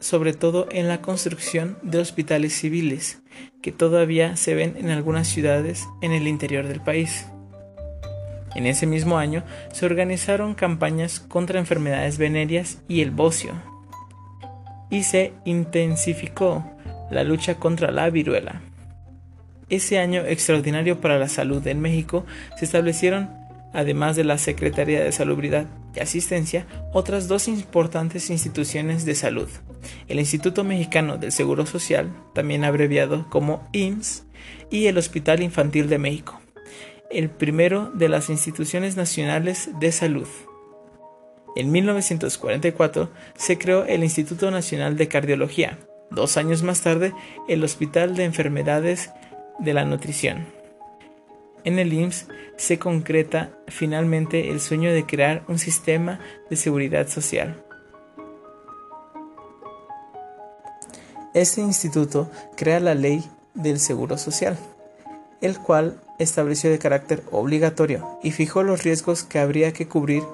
sobre 0.01 0.33
todo 0.33 0.67
en 0.71 0.89
la 0.89 1.03
construcción 1.03 1.77
de 1.83 1.99
hospitales 1.99 2.55
civiles, 2.55 3.21
que 3.61 3.71
todavía 3.71 4.37
se 4.37 4.55
ven 4.55 4.75
en 4.79 4.91
algunas 4.91 5.29
ciudades 5.29 5.87
en 6.01 6.13
el 6.13 6.27
interior 6.27 6.67
del 6.67 6.81
país. 6.81 7.27
En 8.55 8.67
ese 8.67 8.87
mismo 8.87 9.19
año 9.19 9.45
se 9.73 9.87
organizaron 9.87 10.55
campañas 10.55 11.21
contra 11.21 11.61
enfermedades 11.61 12.19
venéreas 12.19 12.79
y 12.89 13.03
el 13.03 13.11
bocio, 13.11 13.53
y 14.89 15.05
se 15.05 15.35
intensificó 15.45 16.65
la 17.11 17.25
lucha 17.25 17.57
contra 17.57 17.91
la 17.91 18.09
viruela. 18.11 18.63
Ese 19.69 19.99
año 19.99 20.23
extraordinario 20.23 21.01
para 21.01 21.19
la 21.19 21.29
salud 21.29 21.65
en 21.67 21.81
México 21.81 22.27
se 22.59 22.65
establecieron, 22.65 23.31
además 23.73 24.17
de 24.17 24.25
la 24.25 24.37
Secretaría 24.37 25.03
de 25.03 25.13
Salubridad 25.13 25.67
y 25.95 26.01
Asistencia, 26.01 26.67
otras 26.93 27.29
dos 27.29 27.47
importantes 27.47 28.31
instituciones 28.31 29.05
de 29.05 29.15
salud. 29.15 29.49
El 30.09 30.19
Instituto 30.19 30.65
Mexicano 30.65 31.19
del 31.19 31.31
Seguro 31.31 31.67
Social, 31.67 32.11
también 32.35 32.65
abreviado 32.65 33.29
como 33.31 33.69
IMSS, 33.73 34.25
y 34.71 34.87
el 34.87 34.99
Hospital 34.99 35.43
Infantil 35.43 35.89
de 35.89 35.99
México, 35.99 36.41
el 37.11 37.29
primero 37.31 37.91
de 37.93 38.09
las 38.09 38.31
instituciones 38.31 38.97
nacionales 38.97 39.71
de 39.81 39.93
salud. 39.93 40.29
En 41.57 41.73
1944 41.73 43.11
se 43.37 43.59
creó 43.59 43.85
el 43.85 44.05
Instituto 44.05 44.51
Nacional 44.51 44.97
de 44.97 45.09
Cardiología. 45.09 45.79
Dos 46.11 46.37
años 46.37 46.65
más 46.65 46.81
tarde, 46.81 47.15
el 47.49 47.63
Hospital 47.63 48.17
de 48.17 48.25
Enfermedades 48.25 49.11
de 49.61 49.75
la 49.75 49.85
nutrición. 49.85 50.47
En 51.63 51.79
el 51.79 51.93
IMSS 51.93 52.27
se 52.57 52.79
concreta 52.79 53.51
finalmente 53.69 54.51
el 54.51 54.61
sueño 54.61 54.93
de 54.93 55.07
crear 55.07 55.45
un 55.47 55.59
sistema 55.59 56.19
de 56.49 56.57
seguridad 56.57 57.09
social. 57.09 57.63
Este 61.33 61.61
instituto 61.61 62.29
crea 62.57 62.81
la 62.81 62.95
ley 62.95 63.25
del 63.55 63.79
Seguro 63.79 64.19
Social, 64.19 64.59
el 65.41 65.59
cual 65.59 66.01
estableció 66.19 66.71
de 66.71 66.81
carácter 66.81 67.23
obligatorio 67.31 68.19
y 68.23 68.33
fijó 68.33 68.65
los 68.65 68.83
riesgos 68.83 69.23
que 69.23 69.39
habría 69.39 69.73
que 69.73 69.87
cubrir 69.87 70.25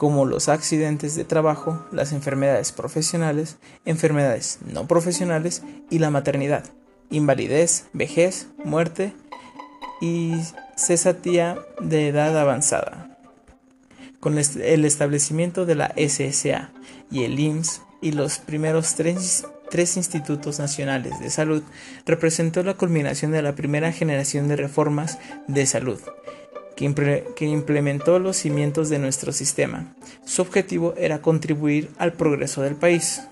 como 0.00 0.24
los 0.24 0.48
accidentes 0.48 1.14
de 1.14 1.24
trabajo, 1.24 1.84
las 1.92 2.12
enfermedades 2.12 2.72
profesionales, 2.72 3.58
enfermedades 3.84 4.58
no 4.64 4.88
profesionales 4.88 5.62
y 5.90 5.98
la 5.98 6.08
maternidad 6.08 6.64
invalidez, 7.10 7.84
vejez, 7.92 8.46
muerte 8.64 9.12
y 10.00 10.36
cesatía 10.74 11.58
de 11.82 12.08
edad 12.08 12.38
avanzada. 12.38 13.18
Con 14.20 14.38
el 14.38 14.86
establecimiento 14.86 15.66
de 15.66 15.74
la 15.74 15.92
SSA 15.94 16.70
y 17.10 17.24
el 17.24 17.38
IMSS 17.38 17.82
y 18.00 18.12
los 18.12 18.38
primeros 18.38 18.94
tres, 18.94 19.44
tres 19.68 19.98
institutos 19.98 20.58
nacionales 20.58 21.20
de 21.20 21.28
salud, 21.28 21.62
representó 22.06 22.62
la 22.62 22.72
culminación 22.72 23.32
de 23.32 23.42
la 23.42 23.54
primera 23.54 23.92
generación 23.92 24.48
de 24.48 24.56
reformas 24.56 25.18
de 25.46 25.66
salud, 25.66 26.00
que, 26.80 27.44
implementó 27.44 28.18
los 28.18 28.36
cimientos 28.36 28.88
de 28.88 28.98
nuestro 28.98 29.32
sistema. 29.32 29.94
Su 30.24 30.42
objetivo 30.42 30.94
era 30.96 31.20
contribuir 31.20 31.90
al 31.98 32.14
progreso 32.14 32.62
del 32.62 32.74
país 32.74 33.22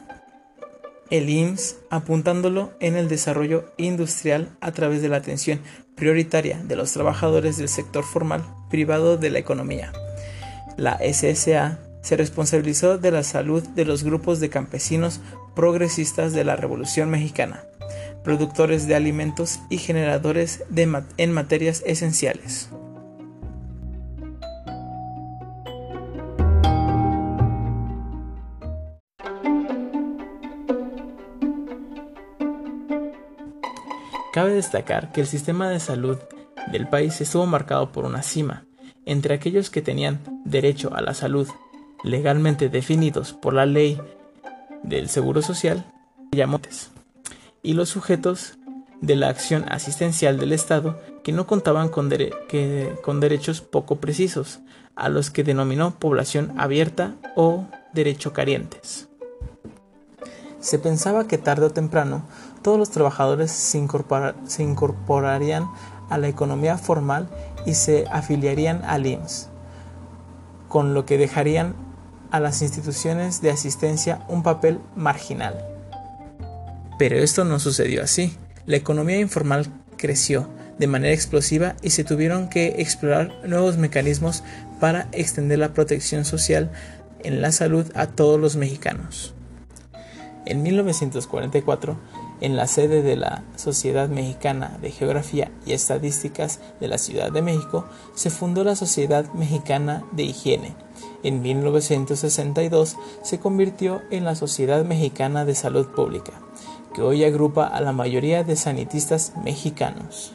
el 1.10 1.30
IMSS 1.30 1.76
apuntándolo 1.88 2.72
en 2.80 2.96
el 2.96 3.08
desarrollo 3.08 3.72
industrial 3.78 4.50
a 4.60 4.72
través 4.72 5.00
de 5.00 5.08
la 5.08 5.16
atención 5.16 5.60
prioritaria 5.94 6.60
de 6.62 6.76
los 6.76 6.92
trabajadores 6.92 7.56
del 7.56 7.70
sector 7.70 8.04
formal 8.04 8.44
privado 8.68 9.16
de 9.16 9.30
la 9.30 9.38
economía. 9.38 9.92
La 10.76 10.98
SSA 10.98 11.78
se 12.02 12.16
responsabilizó 12.16 12.98
de 12.98 13.10
la 13.10 13.22
salud 13.22 13.62
de 13.62 13.86
los 13.86 14.04
grupos 14.04 14.38
de 14.38 14.50
campesinos 14.50 15.20
progresistas 15.56 16.32
de 16.34 16.44
la 16.44 16.56
Revolución 16.56 17.10
Mexicana, 17.10 17.64
productores 18.22 18.86
de 18.86 18.94
alimentos 18.94 19.60
y 19.70 19.78
generadores 19.78 20.62
de 20.68 21.02
en 21.16 21.32
materias 21.32 21.82
esenciales. 21.86 22.68
Destacar 34.58 35.12
que 35.12 35.20
el 35.20 35.26
sistema 35.26 35.68
de 35.70 35.80
salud 35.80 36.18
del 36.72 36.88
país 36.88 37.20
estuvo 37.20 37.46
marcado 37.46 37.92
por 37.92 38.04
una 38.04 38.22
cima. 38.22 38.64
entre 39.06 39.32
aquellos 39.32 39.70
que 39.70 39.80
tenían 39.80 40.20
derecho 40.44 40.94
a 40.94 41.00
la 41.00 41.14
salud 41.14 41.48
legalmente 42.04 42.68
definidos 42.68 43.32
por 43.32 43.54
la 43.54 43.64
ley 43.64 43.98
del 44.82 45.08
Seguro 45.08 45.40
Social, 45.40 45.82
y 47.62 47.72
los 47.72 47.88
sujetos 47.88 48.58
de 49.00 49.16
la 49.16 49.28
acción 49.28 49.64
asistencial 49.68 50.38
del 50.38 50.52
Estado 50.52 51.00
que 51.22 51.32
no 51.32 51.46
contaban 51.46 51.88
con, 51.88 52.08
derechos 52.08 53.60
poco 53.60 53.96
precisos, 53.96 54.60
a 54.94 55.08
los 55.08 55.30
que 55.30 55.44
denominó 55.44 55.98
población 55.98 56.52
abierta 56.58 57.14
o 57.36 57.66
derecho 57.92 58.32
carientes. 58.32 59.08
Se 60.60 60.78
pensaba 60.78 61.28
que 61.28 61.38
tarde 61.38 61.66
o 61.66 61.70
temprano 61.70 62.24
todos 62.62 62.78
los 62.78 62.90
trabajadores 62.90 63.50
se, 63.50 63.78
incorporarían 64.62 65.70
a 66.08 66.18
la 66.18 66.28
economía 66.28 66.78
formal 66.78 67.28
y 67.66 67.74
se 67.74 68.06
afiliarían 68.10 68.82
al 68.84 69.06
IMSS, 69.06 69.48
con 70.68 70.94
lo 70.94 71.04
que 71.06 71.18
dejarían 71.18 71.74
a 72.30 72.40
las 72.40 72.62
instituciones 72.62 73.40
de 73.40 73.50
asistencia 73.50 74.24
un 74.28 74.42
papel 74.42 74.80
marginal. 74.96 75.64
Pero 76.98 77.16
esto 77.16 77.44
no 77.44 77.58
sucedió 77.58 78.02
así. 78.02 78.36
La 78.66 78.76
economía 78.76 79.18
informal 79.18 79.66
creció 79.96 80.48
de 80.78 80.86
manera 80.86 81.14
explosiva 81.14 81.74
y 81.82 81.90
se 81.90 82.04
tuvieron 82.04 82.48
que 82.48 82.76
explorar 82.78 83.32
nuevos 83.46 83.76
mecanismos 83.76 84.42
para 84.80 85.08
extender 85.12 85.58
la 85.58 85.74
protección 85.74 86.24
social 86.24 86.70
en 87.24 87.40
la 87.42 87.52
salud 87.52 87.90
a 87.94 88.06
todos 88.06 88.40
los 88.40 88.56
mexicanos. 88.56 89.34
En 90.46 90.62
1944, 90.62 91.98
en 92.40 92.56
la 92.56 92.66
sede 92.66 93.02
de 93.02 93.16
la 93.16 93.42
Sociedad 93.56 94.08
Mexicana 94.08 94.78
de 94.80 94.90
Geografía 94.90 95.50
y 95.66 95.72
Estadísticas 95.72 96.60
de 96.80 96.88
la 96.88 96.98
Ciudad 96.98 97.32
de 97.32 97.42
México, 97.42 97.84
se 98.14 98.30
fundó 98.30 98.64
la 98.64 98.76
Sociedad 98.76 99.32
Mexicana 99.34 100.04
de 100.12 100.24
Higiene. 100.24 100.74
En 101.22 101.42
1962 101.42 102.96
se 103.22 103.38
convirtió 103.38 104.02
en 104.10 104.24
la 104.24 104.34
Sociedad 104.34 104.84
Mexicana 104.84 105.44
de 105.44 105.54
Salud 105.54 105.88
Pública, 105.88 106.32
que 106.94 107.02
hoy 107.02 107.24
agrupa 107.24 107.66
a 107.66 107.80
la 107.80 107.92
mayoría 107.92 108.44
de 108.44 108.56
sanitistas 108.56 109.32
mexicanos. 109.42 110.32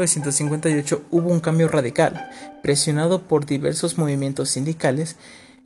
1958 0.00 1.04
hubo 1.10 1.28
un 1.28 1.40
cambio 1.40 1.68
radical. 1.68 2.30
Presionado 2.62 3.22
por 3.22 3.44
diversos 3.44 3.98
movimientos 3.98 4.48
sindicales, 4.48 5.16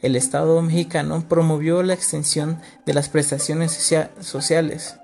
el 0.00 0.16
Estado 0.16 0.60
mexicano 0.60 1.24
promovió 1.28 1.82
la 1.84 1.94
extensión 1.94 2.60
de 2.84 2.94
las 2.94 3.08
prestaciones 3.08 3.72
sociales. 4.20 4.96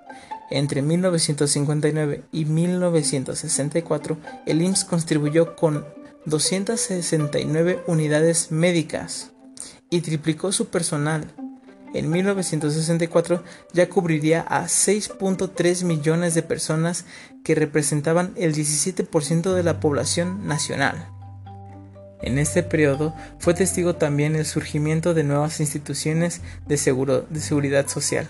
Entre 0.50 0.82
1959 0.82 2.24
y 2.32 2.44
1964, 2.44 4.16
el 4.46 4.62
IMSS 4.62 4.84
contribuyó 4.84 5.54
con 5.54 5.86
269 6.26 7.84
unidades 7.86 8.50
médicas 8.50 9.30
y 9.90 10.00
triplicó 10.00 10.50
su 10.50 10.66
personal 10.66 11.32
en 11.94 12.10
1964 12.10 13.42
ya 13.72 13.88
cubriría 13.88 14.42
a 14.42 14.64
6.3 14.64 15.84
millones 15.84 16.34
de 16.34 16.42
personas 16.42 17.04
que 17.44 17.54
representaban 17.54 18.32
el 18.36 18.54
17% 18.54 19.52
de 19.52 19.62
la 19.62 19.80
población 19.80 20.46
nacional. 20.46 21.08
En 22.22 22.38
este 22.38 22.62
periodo 22.62 23.14
fue 23.38 23.54
testigo 23.54 23.96
también 23.96 24.36
el 24.36 24.44
surgimiento 24.44 25.14
de 25.14 25.24
nuevas 25.24 25.60
instituciones 25.60 26.42
de, 26.66 26.76
de 27.30 27.40
seguridad 27.40 27.88
social. 27.88 28.28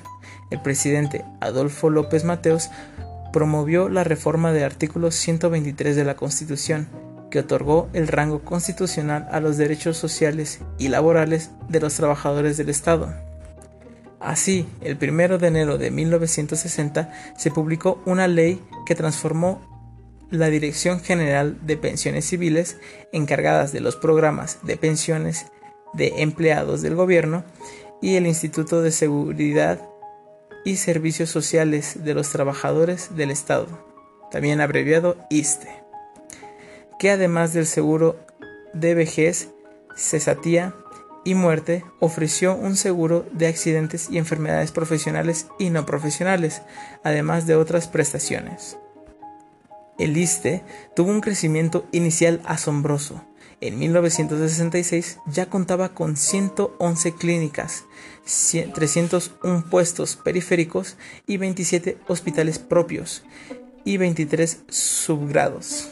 El 0.51 0.63
presidente 0.63 1.25
Adolfo 1.41 1.91
López 1.91 2.25
Mateos 2.25 2.71
promovió 3.33 3.89
la 3.89 4.05
reforma 4.05 4.53
del 4.53 4.65
artículo 4.65 5.11
123 5.11 5.97
de 5.97 6.05
la 6.05 6.15
Constitución, 6.15 6.89
que 7.31 7.41
otorgó 7.41 7.89
el 7.93 8.09
rango 8.09 8.41
constitucional 8.41 9.29
a 9.31 9.41
los 9.41 9.57
derechos 9.57 9.97
sociales 9.97 10.61
y 10.79 10.89
laborales 10.89 11.51
de 11.69 11.81
los 11.81 11.95
trabajadores 11.95 12.57
del 12.57 12.69
Estado. 12.69 13.30
Así, 14.21 14.69
el 14.83 14.99
1 15.01 15.39
de 15.39 15.47
enero 15.49 15.79
de 15.79 15.91
1960 15.91 17.11
se 17.37 17.51
publicó 17.51 18.03
una 18.05 18.29
ley 18.29 18.63
que 18.85 18.95
transformó 18.95 19.63
la 20.31 20.49
Dirección 20.51 21.01
General 21.01 21.59
de 21.63 21.79
Pensiones 21.79 22.27
Civiles, 22.27 22.77
encargadas 23.13 23.73
de 23.73 23.81
los 23.81 23.97
programas 23.97 24.59
de 24.63 24.77
pensiones 24.77 25.47
de 25.95 26.23
empleados 26.23 26.83
del 26.83 26.95
gobierno, 26.95 27.45
y 28.03 28.17
el 28.17 28.27
Instituto 28.27 28.83
de 28.83 28.93
Seguridad 28.93 29.81
y 30.65 30.77
Servicios 30.77 31.31
Sociales 31.31 32.05
de 32.05 32.15
los 32.15 32.31
Trabajadores 32.31 33.17
del 33.17 33.31
Estado, 33.31 33.67
también 34.31 34.61
abreviado 34.61 35.17
ISTE, 35.31 35.69
que 36.99 37.11
además 37.11 37.53
del 37.55 37.67
seguro 37.67 38.17
de 38.75 38.95
vejez, 38.95 39.49
cesatía, 39.97 40.75
y 41.25 41.35
muerte 41.35 41.85
ofreció 41.99 42.55
un 42.55 42.77
seguro 42.77 43.27
de 43.33 43.47
accidentes 43.47 44.09
y 44.11 44.19
enfermedades 44.19 44.73
profesionales 44.73 45.47
y 45.59 45.71
no 45.71 45.87
profesionales, 45.87 46.63
además 47.05 47.47
de 47.47 47.57
otras 47.57 47.89
prestaciones. 47.89 48.79
El 49.99 50.17
ISTE 50.17 50.63
tuvo 50.97 51.11
un 51.11 51.21
crecimiento 51.21 51.87
inicial 51.93 52.41
asombroso. 52.47 53.23
En 53.61 53.79
1966 53.79 55.19
ya 55.27 55.47
contaba 55.51 55.91
con 55.91 56.17
111 56.17 57.13
clínicas, 57.13 57.85
301 58.25 59.65
puestos 59.69 60.17
periféricos 60.17 60.97
y 61.27 61.37
27 61.37 61.99
hospitales 62.09 62.59
propios 62.59 63.23
y 63.85 63.99
23 63.99 64.61
subgrados. 64.69 65.91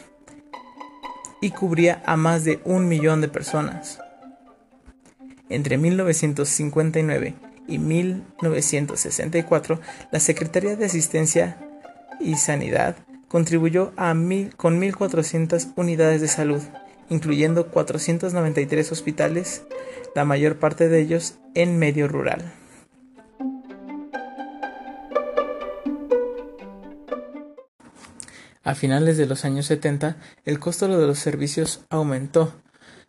Y 1.41 1.51
cubría 1.51 2.01
a 2.07 2.17
más 2.17 2.43
de 2.43 2.59
un 2.65 2.87
millón 2.87 3.21
de 3.21 3.27
personas. 3.27 3.99
Entre 5.49 5.77
1959 5.77 7.35
y 7.67 7.79
1964, 7.79 9.79
la 10.11 10.19
Secretaría 10.19 10.75
de 10.75 10.85
Asistencia 10.85 11.57
y 12.19 12.35
Sanidad 12.35 12.95
contribuyó 13.27 13.91
a 13.97 14.13
con 14.57 14.81
1.400 14.81 15.73
unidades 15.75 16.21
de 16.21 16.27
salud, 16.27 16.61
incluyendo 17.09 17.67
493 17.67 18.91
hospitales, 18.91 19.63
la 20.15 20.25
mayor 20.25 20.57
parte 20.57 20.89
de 20.89 20.99
ellos 20.99 21.35
en 21.55 21.79
medio 21.79 22.07
rural. 22.07 22.53
A 28.63 28.75
finales 28.75 29.17
de 29.17 29.25
los 29.25 29.45
años 29.45 29.65
70, 29.65 30.17
el 30.45 30.59
costo 30.59 30.87
de 30.87 31.07
los 31.07 31.17
servicios 31.17 31.85
aumentó 31.89 32.53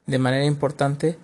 de 0.07 0.19
manera 0.19 0.47
importante 0.47 1.19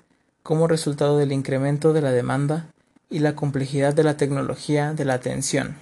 como 0.47 0.69
resultado 0.69 1.19
del 1.19 1.33
incremento 1.33 1.93
de 1.93 2.01
la 2.01 2.13
demanda 2.13 2.69
y 3.11 3.19
la 3.19 3.35
complejidad 3.35 3.95
de 3.95 4.05
la 4.05 4.17
tecnología 4.17 4.95
de 4.95 5.05
la 5.05 5.15
atención. 5.15 5.75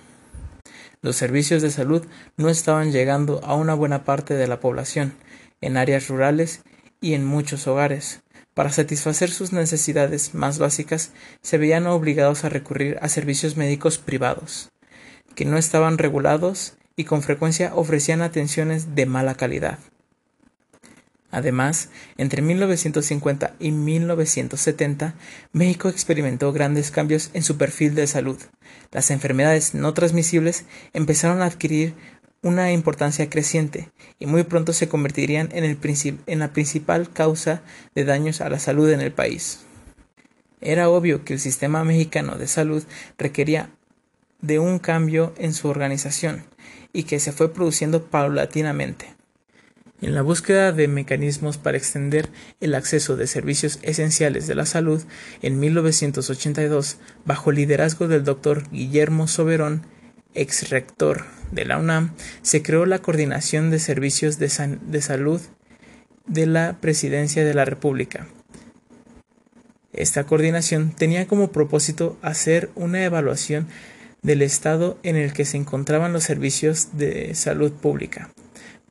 Los 1.02 1.16
servicios 1.16 1.60
de 1.60 1.70
salud 1.70 2.06
no 2.38 2.48
estaban 2.48 2.90
llegando 2.90 3.44
a 3.44 3.56
una 3.56 3.74
buena 3.74 4.04
parte 4.04 4.32
de 4.32 4.46
la 4.46 4.60
población, 4.60 5.12
en 5.60 5.76
áreas 5.76 6.08
rurales 6.08 6.62
y 7.02 7.12
en 7.12 7.26
muchos 7.26 7.66
hogares. 7.66 8.22
Para 8.54 8.70
satisfacer 8.70 9.30
sus 9.30 9.52
necesidades 9.52 10.32
más 10.32 10.58
básicas, 10.58 11.12
se 11.42 11.58
veían 11.58 11.86
obligados 11.86 12.44
a 12.44 12.48
recurrir 12.48 12.96
a 13.02 13.10
servicios 13.10 13.58
médicos 13.58 13.98
privados, 13.98 14.70
que 15.34 15.44
no 15.44 15.58
estaban 15.58 15.98
regulados 15.98 16.78
y 16.96 17.04
con 17.04 17.20
frecuencia 17.20 17.74
ofrecían 17.74 18.22
atenciones 18.22 18.94
de 18.94 19.04
mala 19.04 19.34
calidad. 19.34 19.78
Además, 21.34 21.88
entre 22.16 22.42
1950 22.42 23.56
y 23.58 23.72
1970, 23.72 25.16
México 25.52 25.88
experimentó 25.88 26.52
grandes 26.52 26.92
cambios 26.92 27.30
en 27.34 27.42
su 27.42 27.56
perfil 27.56 27.96
de 27.96 28.06
salud. 28.06 28.38
Las 28.92 29.10
enfermedades 29.10 29.74
no 29.74 29.92
transmisibles 29.94 30.64
empezaron 30.92 31.42
a 31.42 31.46
adquirir 31.46 31.94
una 32.42 32.70
importancia 32.70 33.28
creciente 33.28 33.90
y 34.20 34.26
muy 34.26 34.44
pronto 34.44 34.72
se 34.72 34.88
convertirían 34.88 35.48
en, 35.50 35.64
el 35.64 35.76
en 36.28 36.38
la 36.38 36.52
principal 36.52 37.10
causa 37.12 37.62
de 37.96 38.04
daños 38.04 38.40
a 38.40 38.48
la 38.48 38.60
salud 38.60 38.88
en 38.90 39.00
el 39.00 39.10
país. 39.10 39.58
Era 40.60 40.88
obvio 40.88 41.24
que 41.24 41.32
el 41.32 41.40
sistema 41.40 41.82
mexicano 41.82 42.36
de 42.36 42.46
salud 42.46 42.84
requería 43.18 43.70
de 44.40 44.60
un 44.60 44.78
cambio 44.78 45.34
en 45.36 45.52
su 45.52 45.66
organización 45.66 46.44
y 46.92 47.02
que 47.02 47.18
se 47.18 47.32
fue 47.32 47.52
produciendo 47.52 48.04
paulatinamente. 48.04 49.14
En 50.04 50.14
la 50.14 50.20
búsqueda 50.20 50.70
de 50.70 50.86
mecanismos 50.86 51.56
para 51.56 51.78
extender 51.78 52.28
el 52.60 52.74
acceso 52.74 53.16
de 53.16 53.26
servicios 53.26 53.78
esenciales 53.80 54.46
de 54.46 54.54
la 54.54 54.66
salud, 54.66 55.02
en 55.40 55.58
1982, 55.58 56.98
bajo 57.24 57.48
el 57.48 57.56
liderazgo 57.56 58.06
del 58.06 58.22
doctor 58.22 58.68
Guillermo 58.70 59.28
Soberón, 59.28 59.86
ex 60.34 60.68
rector 60.68 61.24
de 61.52 61.64
la 61.64 61.78
UNAM, 61.78 62.12
se 62.42 62.62
creó 62.62 62.84
la 62.84 62.98
Coordinación 62.98 63.70
de 63.70 63.78
Servicios 63.78 64.38
de, 64.38 64.52
de 64.82 65.00
Salud 65.00 65.40
de 66.26 66.44
la 66.44 66.76
Presidencia 66.82 67.42
de 67.42 67.54
la 67.54 67.64
República. 67.64 68.26
Esta 69.94 70.24
coordinación 70.24 70.90
tenía 70.90 71.26
como 71.26 71.50
propósito 71.50 72.18
hacer 72.20 72.68
una 72.74 73.02
evaluación 73.06 73.68
del 74.20 74.42
estado 74.42 74.98
en 75.02 75.16
el 75.16 75.32
que 75.32 75.46
se 75.46 75.56
encontraban 75.56 76.12
los 76.12 76.24
servicios 76.24 76.88
de 76.92 77.34
salud 77.34 77.72
pública 77.72 78.28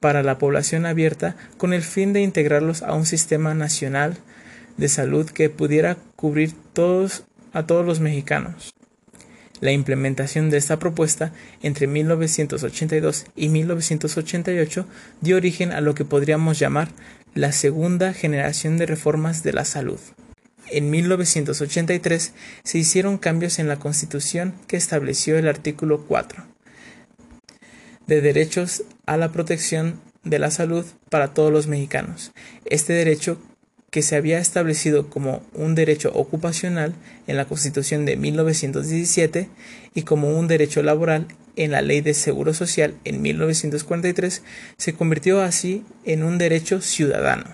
para 0.04 0.22
la 0.22 0.38
población 0.38 0.86
abierta 0.86 1.38
con 1.56 1.72
el 1.72 1.82
fin 1.82 2.12
de 2.12 2.20
integrarlos 2.20 2.84
a 2.84 2.92
un 2.92 3.06
sistema 3.06 3.54
nacional 3.54 4.18
de 4.76 4.90
salud 4.90 5.30
que 5.30 5.50
pudiera 5.50 5.96
cubrir 6.18 6.52
todos 6.74 7.24
a 7.54 7.66
todos 7.66 7.86
los 7.86 8.02
mexicanos. 8.02 8.74
La 9.62 9.72
implementación 9.72 10.50
de 10.50 10.58
esta 10.58 10.78
propuesta 10.78 11.32
entre 11.62 11.88
1982 11.88 13.28
y 13.38 13.48
1988 13.48 14.86
dio 15.22 15.38
origen 15.38 15.72
a 15.72 15.80
lo 15.80 15.96
que 15.96 16.04
podríamos 16.04 16.60
llamar 16.60 16.90
la 17.34 17.54
segunda 17.54 18.12
generación 18.12 18.78
de 18.78 18.88
reformas 18.88 19.42
de 19.42 19.54
la 19.54 19.64
salud. 19.64 20.02
En 20.70 20.90
1983 20.90 22.34
se 22.66 22.78
hicieron 22.78 23.18
cambios 23.18 23.58
en 23.58 23.70
la 23.70 23.80
Constitución 23.80 24.54
que 24.68 24.76
estableció 24.76 25.38
el 25.38 25.48
artículo 25.48 26.04
4 26.06 26.44
de 28.08 28.22
derechos 28.22 28.84
a 29.06 29.18
la 29.18 29.32
protección 29.32 30.00
de 30.24 30.40
la 30.40 30.52
salud 30.52 30.86
para 31.10 31.34
todos 31.34 31.52
los 31.52 31.68
mexicanos. 31.68 32.32
Este 32.66 32.94
derecho 32.94 33.38
que 33.92 34.02
se 34.02 34.16
había 34.16 34.40
establecido 34.40 35.10
como 35.10 35.44
un 35.54 35.76
derecho 35.76 36.12
ocupacional 36.16 36.96
en 37.28 37.38
la 37.38 37.46
Constitución 37.46 38.06
de 38.06 38.18
1917 38.18 39.50
y 39.94 40.02
como 40.02 40.38
un 40.38 40.48
derecho 40.48 40.82
laboral 40.82 41.28
en 41.56 41.72
la 41.72 41.84
Ley 41.84 42.02
de 42.02 42.16
Seguro 42.16 42.56
Social 42.56 42.96
en 43.04 43.22
1943, 43.22 44.42
se 44.78 44.94
convirtió 44.94 45.42
así 45.42 45.84
en 46.06 46.24
un 46.24 46.40
derecho 46.40 46.82
ciudadano. 46.82 47.46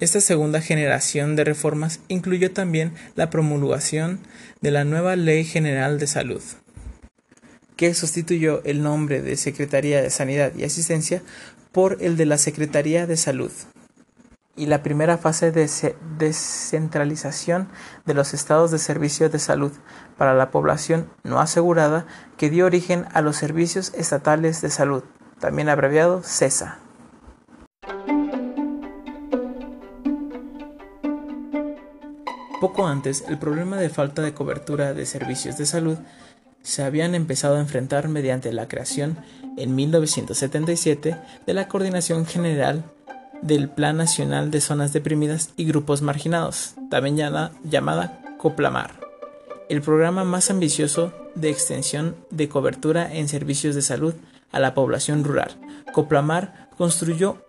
Esta 0.00 0.20
segunda 0.20 0.60
generación 0.60 1.36
de 1.36 1.44
reformas 1.44 2.00
incluyó 2.08 2.50
también 2.50 2.92
la 3.14 3.30
promulgación 3.30 4.18
de 4.60 4.72
la 4.72 4.84
nueva 4.84 5.16
Ley 5.16 5.44
General 5.44 5.98
de 5.98 6.06
Salud, 6.06 6.42
que 7.76 7.94
sustituyó 7.94 8.62
el 8.64 8.82
nombre 8.82 9.22
de 9.22 9.36
Secretaría 9.36 10.02
de 10.02 10.10
Sanidad 10.10 10.52
y 10.56 10.64
Asistencia 10.64 11.22
por 11.72 11.98
el 12.00 12.16
de 12.16 12.26
la 12.26 12.38
Secretaría 12.38 13.06
de 13.06 13.16
Salud, 13.16 13.52
y 14.56 14.66
la 14.66 14.82
primera 14.82 15.18
fase 15.18 15.52
de 15.52 15.68
descentralización 16.18 17.68
de 18.06 18.14
los 18.14 18.32
estados 18.32 18.70
de 18.70 18.78
servicio 18.78 19.28
de 19.28 19.38
salud 19.38 19.72
para 20.16 20.34
la 20.34 20.50
población 20.50 21.10
no 21.22 21.38
asegurada 21.38 22.06
que 22.38 22.48
dio 22.48 22.64
origen 22.64 23.04
a 23.12 23.20
los 23.20 23.36
servicios 23.36 23.92
estatales 23.94 24.62
de 24.62 24.70
salud, 24.70 25.04
también 25.38 25.68
abreviado 25.68 26.22
CESA. 26.22 26.78
Poco 32.58 32.86
antes, 32.86 33.22
el 33.28 33.38
problema 33.38 33.76
de 33.76 33.90
falta 33.90 34.22
de 34.22 34.32
cobertura 34.32 34.94
de 34.94 35.04
servicios 35.04 35.58
de 35.58 35.66
salud 35.66 35.98
se 36.66 36.82
habían 36.82 37.14
empezado 37.14 37.54
a 37.54 37.60
enfrentar 37.60 38.08
mediante 38.08 38.52
la 38.52 38.66
creación 38.66 39.16
en 39.56 39.76
1977 39.76 41.16
de 41.46 41.54
la 41.54 41.68
Coordinación 41.68 42.26
General 42.26 42.82
del 43.40 43.68
Plan 43.68 43.96
Nacional 43.96 44.50
de 44.50 44.60
Zonas 44.60 44.92
Deprimidas 44.92 45.50
y 45.56 45.64
Grupos 45.66 46.02
Marginados, 46.02 46.74
también 46.90 47.16
llamada 47.16 48.20
COPLAMAR, 48.38 48.98
el 49.68 49.80
programa 49.80 50.24
más 50.24 50.50
ambicioso 50.50 51.12
de 51.36 51.50
extensión 51.50 52.16
de 52.30 52.48
cobertura 52.48 53.14
en 53.14 53.28
servicios 53.28 53.76
de 53.76 53.82
salud 53.82 54.14
a 54.50 54.58
la 54.58 54.74
población 54.74 55.22
rural. 55.22 55.52
COPLAMAR 55.92 56.70
construyó 56.76 57.45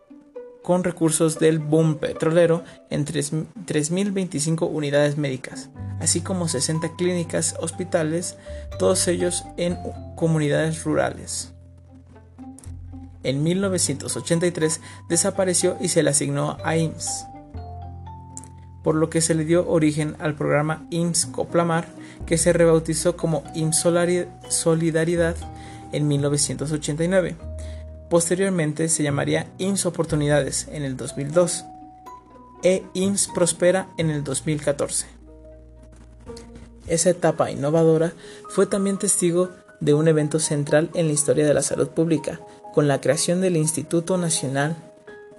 con 0.68 0.84
recursos 0.84 1.40
del 1.40 1.60
boom 1.60 1.96
petrolero 1.96 2.62
en 2.90 3.06
3.025 3.06 4.70
unidades 4.70 5.16
médicas, 5.16 5.70
así 6.02 6.20
como 6.20 6.50
60 6.50 6.94
clínicas, 6.98 7.56
hospitales, 7.62 8.36
todos 8.78 9.08
ellos 9.08 9.46
en 9.56 9.78
comunidades 10.18 10.84
rurales. 10.84 11.54
En 13.24 13.44
1983 13.44 14.82
desapareció 15.08 15.78
y 15.80 15.88
se 15.88 16.04
le 16.04 16.10
asignó 16.10 16.58
a 16.66 16.76
IMSS, 16.76 17.28
por 18.84 18.96
lo 18.96 19.10
que 19.10 19.22
se 19.22 19.36
le 19.36 19.46
dio 19.46 19.70
origen 19.70 20.18
al 20.20 20.36
programa 20.36 20.86
IMSS 20.90 21.28
Coplamar, 21.28 21.88
que 22.26 22.38
se 22.38 22.52
rebautizó 22.52 23.16
como 23.16 23.42
IMSS 23.56 24.28
Solidaridad 24.50 25.38
en 25.94 26.10
1989. 26.10 27.38
Posteriormente 28.10 28.88
se 28.88 29.04
llamaría 29.04 29.52
IMSS 29.58 29.86
Oportunidades 29.86 30.68
en 30.72 30.84
el 30.84 30.96
2002 30.96 31.66
e 32.64 32.84
IMSS 32.94 33.28
Prospera 33.34 33.90
en 33.98 34.10
el 34.10 34.24
2014. 34.24 35.06
Esa 36.88 37.10
etapa 37.10 37.52
innovadora 37.52 38.14
fue 38.50 38.66
también 38.66 38.98
testigo 38.98 39.50
de 39.82 39.94
un 39.94 40.08
evento 40.08 40.40
central 40.40 40.90
en 40.94 41.08
la 41.08 41.14
historia 41.14 41.46
de 41.46 41.54
la 41.54 41.62
salud 41.62 41.90
pública, 41.90 42.40
con 42.74 42.88
la 42.88 43.02
creación 43.02 43.42
del 43.42 43.58
Instituto 43.58 44.18
Nacional 44.18 44.78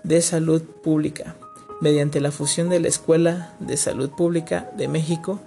de 0.02 0.20
Salud 0.20 0.62
Pública, 0.62 1.36
mediante 1.80 2.20
la 2.20 2.30
fusión 2.30 2.68
de 2.68 2.80
la 2.80 2.88
Escuela 2.88 3.54
de 3.60 3.76
Salud 3.76 4.10
Pública 4.10 4.70
de 4.76 4.88
México, 4.88 5.40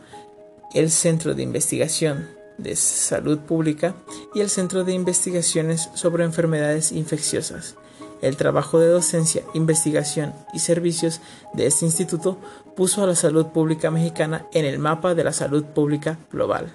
el 0.74 0.90
Centro 0.90 1.36
de 1.36 1.44
Investigación 1.44 2.41
de 2.58 2.76
Salud 2.76 3.40
Pública 3.40 3.96
y 4.34 4.42
el 4.42 4.50
Centro 4.50 4.84
de 4.84 4.94
Investigaciones 4.94 5.90
sobre 5.94 6.24
Enfermedades 6.24 6.92
Infecciosas. 6.92 7.76
El 8.22 8.38
trabajo 8.38 8.80
de 8.80 8.88
docencia, 8.88 9.44
investigación 9.54 10.34
y 10.54 10.60
servicios 10.60 11.22
de 11.54 11.66
este 11.66 11.86
instituto 11.86 12.38
puso 12.76 13.04
a 13.04 13.08
la 13.08 13.16
salud 13.16 13.48
pública 13.48 13.90
mexicana 13.90 14.46
en 14.54 14.66
el 14.66 14.80
mapa 14.80 15.16
de 15.16 15.24
la 15.24 15.34
salud 15.34 15.64
pública 15.66 16.20
global. 16.32 16.72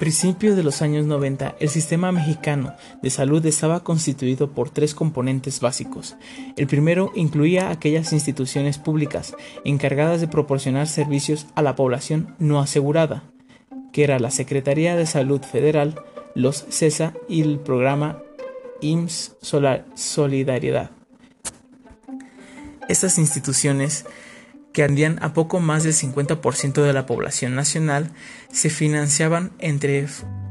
Principios 0.00 0.56
de 0.56 0.62
los 0.62 0.80
años 0.80 1.04
90, 1.04 1.56
el 1.60 1.68
sistema 1.68 2.10
mexicano 2.10 2.72
de 3.02 3.10
salud 3.10 3.44
estaba 3.44 3.84
constituido 3.84 4.50
por 4.50 4.70
tres 4.70 4.94
componentes 4.94 5.60
básicos. 5.60 6.16
El 6.56 6.66
primero 6.66 7.12
incluía 7.14 7.68
aquellas 7.68 8.14
instituciones 8.14 8.78
públicas 8.78 9.34
encargadas 9.62 10.22
de 10.22 10.26
proporcionar 10.26 10.88
servicios 10.88 11.46
a 11.54 11.60
la 11.60 11.76
población 11.76 12.34
no 12.38 12.60
asegurada, 12.60 13.24
que 13.92 14.02
era 14.02 14.18
la 14.18 14.30
Secretaría 14.30 14.96
de 14.96 15.04
Salud 15.04 15.42
Federal, 15.42 16.00
los 16.34 16.64
CESA 16.70 17.12
y 17.28 17.42
el 17.42 17.58
programa 17.58 18.22
IMSS 18.80 19.36
Solidaridad. 19.94 20.92
Estas 22.88 23.18
instituciones 23.18 24.06
que 24.72 24.84
andían 24.84 25.18
a 25.22 25.32
poco 25.32 25.60
más 25.60 25.82
del 25.82 25.94
50% 25.94 26.82
de 26.82 26.92
la 26.92 27.06
población 27.06 27.54
nacional, 27.54 28.10
se 28.52 28.70
financiaban 28.70 29.52
entre, 29.58 30.06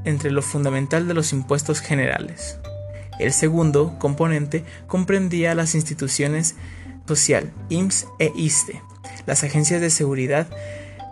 entre 0.06 0.32
lo 0.32 0.42
fundamental 0.42 1.08
de 1.08 1.14
los 1.14 1.32
impuestos 1.34 1.80
generales. 1.80 2.58
El 3.20 3.34
segundo 3.34 3.98
componente 4.00 4.64
comprendía 4.88 5.56
las 5.56 5.76
instituciones 5.76 6.56
social, 7.08 7.52
IMSS 7.70 8.08
e 8.20 8.32
ISTE, 8.36 8.82
las 9.26 9.44
agencias 9.44 9.82
de 9.82 9.90
seguridad 9.90 10.48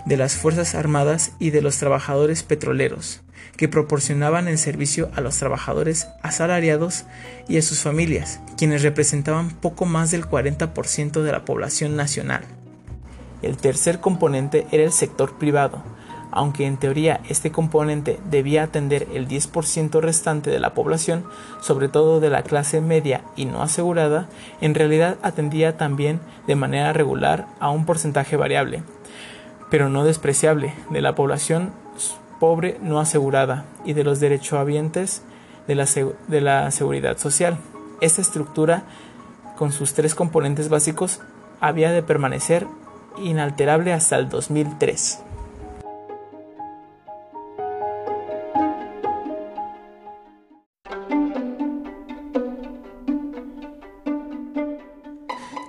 de 0.06 0.16
las 0.16 0.36
Fuerzas 0.36 0.74
Armadas 0.74 1.34
y 1.38 1.50
de 1.50 1.62
los 1.62 1.78
trabajadores 1.78 2.44
petroleros, 2.44 3.22
que 3.58 3.68
proporcionaban 3.68 4.48
el 4.48 4.58
servicio 4.58 5.10
a 5.16 5.22
los 5.22 5.38
trabajadores 5.38 6.08
asalariados 6.22 7.06
y 7.50 7.58
a 7.58 7.62
sus 7.62 7.82
familias, 7.82 8.40
quienes 8.58 8.84
representaban 8.84 9.50
poco 9.50 9.86
más 9.86 10.12
del 10.12 10.26
40% 10.26 11.24
de 11.24 11.32
la 11.32 11.44
población 11.44 11.98
nacional. 11.98 12.46
El 13.42 13.58
tercer 13.58 14.00
componente 14.00 14.68
era 14.72 14.84
el 14.84 14.92
sector 14.92 15.34
privado, 15.34 15.82
aunque 16.32 16.66
en 16.66 16.78
teoría 16.78 17.22
este 17.30 17.52
componente 17.52 18.20
debía 18.30 18.64
atender 18.64 19.08
el 19.14 19.28
10% 19.28 20.02
restante 20.02 20.50
de 20.50 20.60
la 20.60 20.74
población, 20.74 21.24
sobre 21.62 21.88
todo 21.88 22.20
de 22.20 22.30
la 22.30 22.44
clase 22.44 22.82
media 22.82 23.22
y 23.36 23.46
no 23.46 23.62
asegurada, 23.62 24.28
en 24.62 24.76
realidad 24.76 25.18
atendía 25.22 25.78
también 25.78 26.20
de 26.46 26.56
manera 26.56 26.94
regular 26.94 27.48
a 27.60 27.70
un 27.70 27.86
porcentaje 27.86 28.38
variable, 28.38 28.84
pero 29.70 29.90
no 29.90 30.04
despreciable, 30.04 30.74
de 30.90 31.02
la 31.02 31.16
población 31.16 31.72
pobre 32.40 32.78
no 32.82 33.00
asegurada 33.00 33.66
y 33.84 33.94
de 33.94 34.04
los 34.04 34.20
derechohabientes 34.20 35.24
de 35.68 35.76
la, 35.76 35.88
de 36.28 36.42
la 36.42 36.72
seguridad 36.72 37.18
social. 37.18 37.58
Esta 38.00 38.22
estructura, 38.22 38.84
con 39.58 39.72
sus 39.72 39.94
tres 39.94 40.14
componentes 40.14 40.70
básicos, 40.70 41.20
había 41.60 41.92
de 41.92 42.04
permanecer 42.04 42.68
inalterable 43.22 43.94
hasta 43.94 44.18
el 44.18 44.30
2003. 44.30 45.24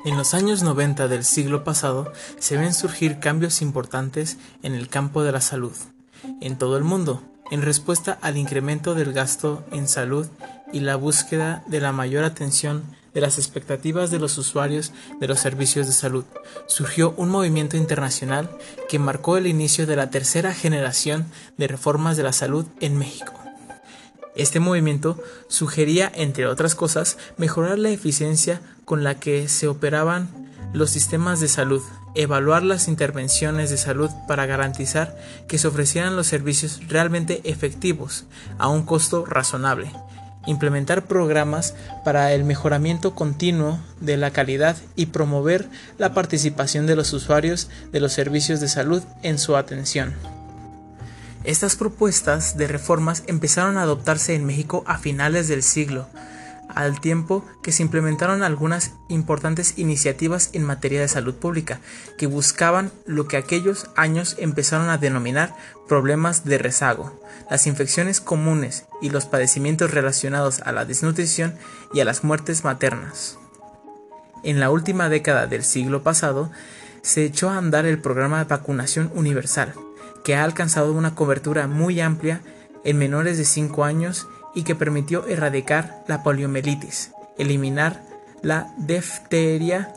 En 0.05 0.17
los 0.17 0.33
años 0.33 0.63
90 0.63 1.07
del 1.07 1.23
siglo 1.23 1.65
pasado 1.65 2.13
se 2.39 2.57
ven 2.57 2.73
surgir 2.73 3.21
cambios 3.21 3.61
importantes 3.61 4.39
en 4.63 4.75
el 4.75 4.89
campo 4.89 5.23
de 5.23 5.33
la 5.33 5.43
salud, 5.43 5.77
en 6.41 6.57
todo 6.57 6.79
el 6.79 6.83
mundo, 6.83 7.23
en 7.51 7.63
respuesta 7.63 8.19
al 8.23 8.37
incremento 8.37 8.95
del 8.95 9.13
gasto 9.13 9.65
en 9.71 9.87
salud 9.87 10.27
y 10.73 10.81
la 10.81 10.97
búsqueda 10.97 11.63
de 11.67 11.81
la 11.81 11.93
mayor 11.93 12.25
atención 12.25 12.85
de 13.15 13.21
las 13.21 13.39
expectativas 13.39 14.11
de 14.11 14.19
los 14.19 14.39
usuarios 14.39 14.93
de 15.21 15.29
los 15.29 15.41
servicios 15.41 15.87
de 15.87 15.93
salud, 15.93 16.25
surgió 16.67 17.15
un 17.17 17.29
movimiento 17.29 17.77
internacional 17.77 18.51
que 18.89 18.99
marcó 18.99 19.37
el 19.37 19.47
inicio 19.47 19.87
de 19.87 19.97
la 19.97 20.11
tercera 20.11 20.55
generación 20.55 21.27
de 21.57 21.69
reformas 21.69 22.17
de 22.17 22.23
la 22.23 22.33
salud 22.33 22.67
en 22.81 22.97
México. 22.99 23.33
Este 24.35 24.61
movimiento 24.61 25.21
sugería, 25.49 26.13
entre 26.15 26.47
otras 26.47 26.77
cosas, 26.77 27.19
mejorar 27.39 27.79
la 27.79 27.91
eficiencia 27.91 28.61
con 28.85 29.03
la 29.03 29.19
que 29.19 29.49
se 29.49 29.67
operaban 29.67 30.49
los 30.73 30.91
sistemas 30.91 31.41
de 31.41 31.49
salud, 31.49 31.83
evaluar 32.15 32.63
las 32.63 32.89
intervenciones 32.89 33.71
de 33.71 33.79
salud 33.79 34.11
para 34.27 34.47
garantizar 34.47 35.17
que 35.49 35.59
se 35.59 35.67
ofrecieran 35.67 36.15
los 36.15 36.27
servicios 36.27 36.81
realmente 36.89 37.41
efectivos 37.45 38.27
a 38.59 38.69
un 38.69 38.83
costo 38.85 39.25
razonable, 39.25 39.91
implementar 40.49 41.05
programas 41.05 41.75
para 42.05 42.33
el 42.33 42.43
mejoramiento 42.43 43.15
continuo 43.15 43.79
de 44.01 44.17
la 44.17 44.31
calidad 44.31 44.77
y 44.97 45.07
promover 45.07 45.69
la 45.99 46.15
participación 46.15 46.87
de 46.87 46.97
los 46.97 47.13
usuarios 47.13 47.69
de 47.93 48.01
los 48.01 48.13
servicios 48.13 48.59
de 48.61 48.69
salud 48.69 49.03
en 49.23 49.39
su 49.39 49.57
atención. 49.57 50.15
Estas 51.45 51.77
propuestas 51.77 52.57
de 52.57 52.67
reformas 52.67 53.23
empezaron 53.27 53.77
a 53.77 53.83
adoptarse 53.83 54.35
en 54.35 54.45
México 54.45 54.85
a 54.87 54.99
finales 54.99 55.49
del 55.49 55.63
siglo, 55.63 56.09
al 56.79 57.01
tiempo 57.01 57.45
que 57.61 57.73
se 57.73 57.83
implementaron 57.83 58.45
algunas 58.45 58.93
importantes 59.09 59.75
iniciativas 59.79 60.51
en 60.53 60.63
materia 60.63 61.01
de 61.01 61.09
salud 61.09 61.35
pública, 61.35 61.81
que 62.17 62.29
buscaban 62.29 62.93
lo 63.05 63.27
que 63.27 63.37
aquellos 63.37 63.91
años 63.97 64.37
empezaron 64.39 64.89
a 64.89 64.97
denominar 64.97 65.57
problemas 65.89 66.45
de 66.45 66.57
rezago, 66.57 67.21
las 67.51 67.67
infecciones 67.67 68.21
comunes 68.21 68.87
y 69.03 69.11
los 69.11 69.27
padecimientos 69.27 69.91
relacionados 69.91 70.61
a 70.61 70.71
la 70.71 70.85
desnutrición 70.85 71.57
y 71.93 71.99
a 71.99 72.05
las 72.05 72.23
muertes 72.23 72.63
maternas. 72.63 73.39
En 74.45 74.61
la 74.61 74.71
última 74.71 75.09
década 75.09 75.49
del 75.49 75.65
siglo 75.65 76.05
pasado, 76.05 76.49
se 77.03 77.25
echó 77.25 77.51
a 77.51 77.59
andar 77.59 77.87
el 77.87 78.01
programa 78.01 78.39
de 78.39 78.45
vacunación 78.45 79.11
universal, 79.17 79.75
que 80.23 80.37
ha 80.37 80.45
alcanzado 80.45 80.93
una 80.93 81.17
cobertura 81.17 81.67
muy 81.67 82.01
amplia 82.01 82.41
en 82.85 82.99
menores 82.99 83.37
de 83.37 83.45
5 83.45 83.83
años 83.83 84.29
y 84.59 84.65
que 84.65 84.75
permitió 84.75 85.25
erradicar 85.29 86.03
la 86.09 86.25
poliomielitis, 86.25 87.13
eliminar 87.39 88.03
la 88.43 88.75
difteria 88.77 89.95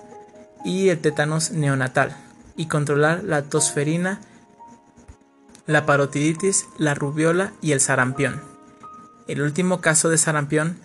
y 0.63 0.89
el 0.89 0.99
tétanos 0.99 1.49
neonatal 1.49 2.15
y 2.55 2.67
controlar 2.67 3.23
la 3.23 3.41
tosferina, 3.41 4.21
la 5.65 5.87
parotiditis, 5.87 6.67
la 6.77 6.93
rubiola 6.93 7.53
y 7.59 7.71
el 7.71 7.79
sarampión. 7.79 8.39
El 9.27 9.41
último 9.41 9.81
caso 9.81 10.09
de 10.09 10.19
sarampión 10.19 10.77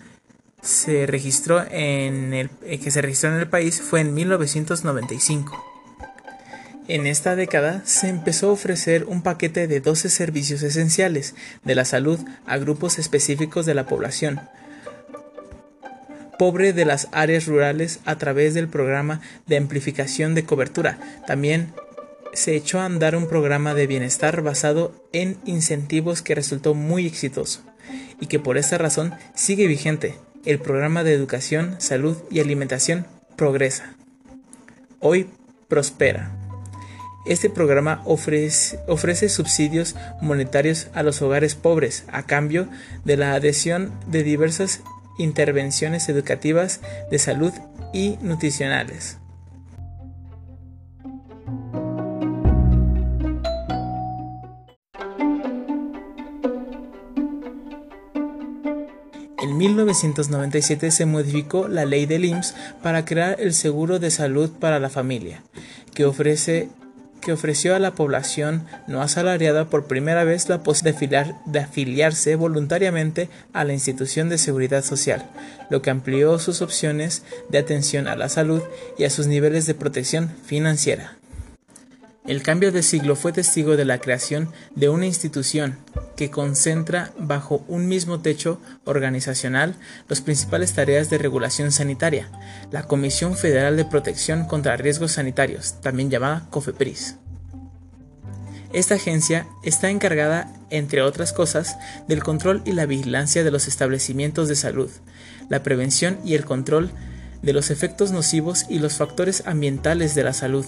se 0.59 1.05
registró 1.05 1.63
en 1.69 2.33
el, 2.33 2.49
eh, 2.63 2.79
que 2.79 2.89
se 2.89 3.03
registró 3.03 3.29
en 3.29 3.35
el 3.35 3.47
país 3.47 3.79
fue 3.79 4.01
en 4.01 4.15
1995. 4.15 5.76
En 6.87 7.05
esta 7.05 7.35
década 7.35 7.81
se 7.85 8.07
empezó 8.07 8.49
a 8.49 8.53
ofrecer 8.53 9.05
un 9.05 9.21
paquete 9.21 9.67
de 9.67 9.81
12 9.81 10.09
servicios 10.09 10.63
esenciales 10.63 11.35
de 11.63 11.75
la 11.75 11.85
salud 11.85 12.19
a 12.45 12.57
grupos 12.57 12.97
específicos 12.99 13.65
de 13.65 13.73
la 13.73 13.85
población 13.85 14.39
pobre 16.37 16.73
de 16.73 16.85
las 16.85 17.07
áreas 17.11 17.47
rurales 17.47 17.99
a 18.05 18.17
través 18.17 18.53
del 18.53 18.67
programa 18.67 19.21
de 19.47 19.57
amplificación 19.57 20.35
de 20.35 20.45
cobertura. 20.45 20.99
También 21.25 21.73
se 22.33 22.55
echó 22.55 22.79
a 22.79 22.85
andar 22.85 23.15
un 23.15 23.27
programa 23.27 23.73
de 23.73 23.87
bienestar 23.87 24.41
basado 24.41 24.93
en 25.11 25.37
incentivos 25.45 26.21
que 26.21 26.35
resultó 26.35 26.73
muy 26.73 27.07
exitoso 27.07 27.63
y 28.19 28.27
que 28.27 28.39
por 28.39 28.57
esta 28.57 28.77
razón 28.77 29.13
sigue 29.33 29.67
vigente. 29.67 30.15
El 30.45 30.59
programa 30.59 31.03
de 31.03 31.13
educación, 31.13 31.75
salud 31.79 32.17
y 32.29 32.39
alimentación 32.39 33.05
progresa. 33.35 33.95
Hoy 34.99 35.29
prospera. 35.67 36.46
Este 37.27 37.49
programa 37.49 38.01
ofrece, 38.05 39.27
subsidios 39.27 39.97
monetarios 40.21 40.87
a 40.93 41.03
los 41.03 41.21
hogares 41.21 41.55
pobres 41.55 42.05
a 42.09 42.23
cambio 42.23 42.69
de 43.03 43.17
la 43.17 43.33
adhesión 43.33 43.91
de 44.07 44.23
diversas 44.23 44.81
intervenciones 45.17 46.07
educativas 46.07 46.79
de 47.11 47.19
salud 47.19 47.51
y 47.91 48.17
nutricionales. 48.21 49.17
En 59.41 59.57
1997 59.57 60.91
se 60.91 61.05
modificó 61.05 61.67
la 61.67 61.83
ley 61.83 62.05
del 62.05 62.23
IMSS 62.23 62.55
para 62.81 63.03
crear 63.03 63.35
el 63.41 63.53
seguro 63.53 63.99
de 63.99 64.11
salud 64.11 64.49
para 64.49 64.79
la 64.79 64.89
familia, 64.89 65.43
que 65.93 66.05
ofrece 66.05 66.69
que 67.21 67.31
ofreció 67.31 67.75
a 67.75 67.79
la 67.79 67.95
población 67.95 68.65
no 68.87 69.01
asalariada 69.01 69.69
por 69.69 69.85
primera 69.85 70.23
vez 70.23 70.49
la 70.49 70.63
posibilidad 70.63 71.35
de 71.45 71.59
afiliarse 71.59 72.35
voluntariamente 72.35 73.29
a 73.53 73.63
la 73.63 73.73
institución 73.73 74.29
de 74.29 74.37
seguridad 74.37 74.83
social, 74.83 75.29
lo 75.69 75.81
que 75.81 75.89
amplió 75.89 76.39
sus 76.39 76.61
opciones 76.61 77.23
de 77.49 77.57
atención 77.57 78.07
a 78.07 78.15
la 78.15 78.29
salud 78.29 78.61
y 78.97 79.03
a 79.03 79.09
sus 79.09 79.27
niveles 79.27 79.65
de 79.65 79.73
protección 79.73 80.31
financiera. 80.45 81.17
El 82.25 82.43
cambio 82.43 82.71
de 82.71 82.83
siglo 82.83 83.15
fue 83.15 83.31
testigo 83.31 83.77
de 83.77 83.85
la 83.85 83.99
creación 83.99 84.51
de 84.75 84.89
una 84.89 85.05
institución 85.05 85.77
que 86.17 86.31
concentra 86.31 87.13
bajo 87.17 87.63
un 87.69 87.87
mismo 87.87 88.19
techo 88.19 88.59
organizacional 88.83 89.75
las 90.09 90.19
principales 90.19 90.73
tareas 90.73 91.09
de 91.09 91.19
regulación 91.19 91.71
sanitaria, 91.71 92.29
la 92.71 92.83
Comisión 92.83 93.37
Federal 93.37 93.77
de 93.77 93.85
Protección 93.85 94.45
contra 94.45 94.75
Riesgos 94.75 95.13
Sanitarios, 95.13 95.79
también 95.79 96.09
llamada 96.09 96.47
COFEPRIS. 96.49 97.15
Esta 98.73 98.95
agencia 98.95 99.47
está 99.63 99.89
encargada, 99.89 100.51
entre 100.71 101.01
otras 101.01 101.31
cosas, 101.31 101.77
del 102.07 102.23
control 102.23 102.63
y 102.65 102.73
la 102.73 102.85
vigilancia 102.85 103.43
de 103.43 103.51
los 103.51 103.67
establecimientos 103.67 104.49
de 104.49 104.55
salud, 104.55 104.89
la 105.49 105.63
prevención 105.63 106.19
y 106.25 106.33
el 106.33 106.43
control 106.43 106.91
de 107.41 107.53
los 107.53 107.69
efectos 107.69 108.11
nocivos 108.11 108.65
y 108.67 108.79
los 108.79 108.95
factores 108.95 109.43
ambientales 109.45 110.15
de 110.15 110.23
la 110.23 110.33
salud, 110.33 110.65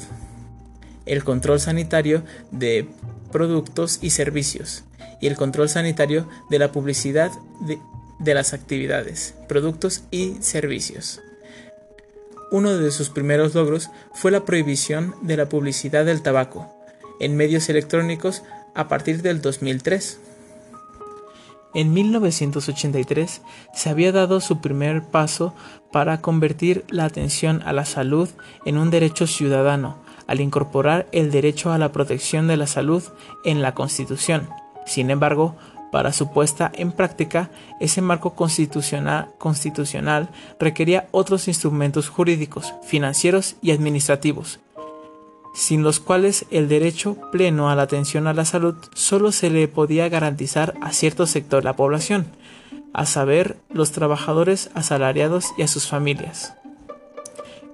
el 1.08 1.24
control 1.24 1.60
sanitario 1.60 2.24
de 2.52 2.88
productos 3.32 4.00
y 4.02 4.12
servicios 4.12 4.84
y 5.22 5.28
el 5.28 5.36
control 5.36 5.70
sanitario 5.70 6.28
de 6.50 6.60
la 6.60 6.72
publicidad 6.72 7.32
de, 7.62 8.34
las 8.34 8.54
actividades, 8.54 9.36
productos 9.48 10.04
y 10.12 10.36
servicios. 10.42 11.22
Uno 12.52 12.78
de 12.78 12.92
sus 12.92 13.10
primeros 13.10 13.54
logros 13.54 13.90
fue 14.14 14.32
la 14.32 14.46
prohibición 14.46 15.16
de 15.22 15.38
la 15.38 15.50
publicidad 15.50 16.06
del 16.06 16.22
tabaco 16.22 16.74
en 17.20 17.36
medios 17.36 17.70
electrónicos 17.70 18.44
a 18.76 18.88
partir 18.88 19.22
del 19.22 19.42
2003. 19.42 20.20
En 21.76 21.94
1983 21.94 23.42
se 23.76 23.90
había 23.90 24.12
dado 24.12 24.42
su 24.42 24.60
primer 24.62 25.04
paso 25.04 25.54
para 25.92 26.22
convertir 26.22 26.86
la 26.90 27.06
atención 27.06 27.62
a 27.64 27.74
la 27.74 27.86
salud 27.86 28.30
en 28.66 28.78
un 28.78 28.90
derecho 28.90 29.28
ciudadano 29.28 29.98
al 30.30 30.40
incorporar 30.42 31.08
el 31.12 31.32
derecho 31.32 31.72
a 31.72 31.80
la 31.80 31.92
protección 31.92 32.48
de 32.48 32.56
la 32.56 32.68
salud 32.68 33.02
en 33.44 33.64
la 33.64 33.74
Constitución. 33.74 34.48
Sin 34.86 35.10
embargo, 35.10 35.56
para 35.92 36.14
su 36.14 36.32
puesta 36.32 36.72
en 36.76 36.92
práctica, 36.92 37.50
ese 37.80 38.02
marco 38.02 38.36
constitucional, 38.36 40.30
requería 40.60 41.08
otros 41.10 41.48
instrumentos 41.48 42.10
jurídicos, 42.10 42.76
financieros 42.84 43.56
y 43.64 43.72
administrativos, 43.72 44.60
sin 45.56 45.82
los 45.82 46.00
cuales 46.00 46.46
el 46.52 46.70
derecho 46.70 47.18
pleno 47.32 47.72
a 47.72 47.76
la 47.76 47.82
atención 47.82 48.28
a 48.28 48.34
la 48.34 48.46
salud 48.46 48.76
solo 48.94 49.32
se 49.32 49.50
le 49.50 49.68
podía 49.68 50.10
garantizar 50.10 50.76
a 50.80 50.94
cierto 50.94 51.26
sector 51.26 51.64
de 51.64 51.70
la 51.70 51.76
población, 51.76 52.28
a 52.94 53.08
saber, 53.08 53.58
los 53.72 53.92
trabajadores 53.92 54.70
asalariados 54.76 55.48
y 55.58 55.64
a 55.64 55.68
sus 55.68 55.88
familias. 55.88 56.54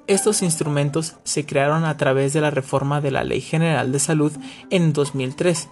Estos 0.07 0.43
instrumentos 0.43 1.15
se 1.23 1.47
crearon 1.47 1.83
a 1.83 1.97
través 1.97 2.31
de 2.33 2.41
la 2.41 2.51
reforma 2.51 3.01
de 3.01 3.09
la 3.09 3.23
Ley 3.23 3.41
General 3.41 3.91
de 3.91 3.97
Salud 3.97 4.31
en 4.69 4.93
2003, 4.93 5.67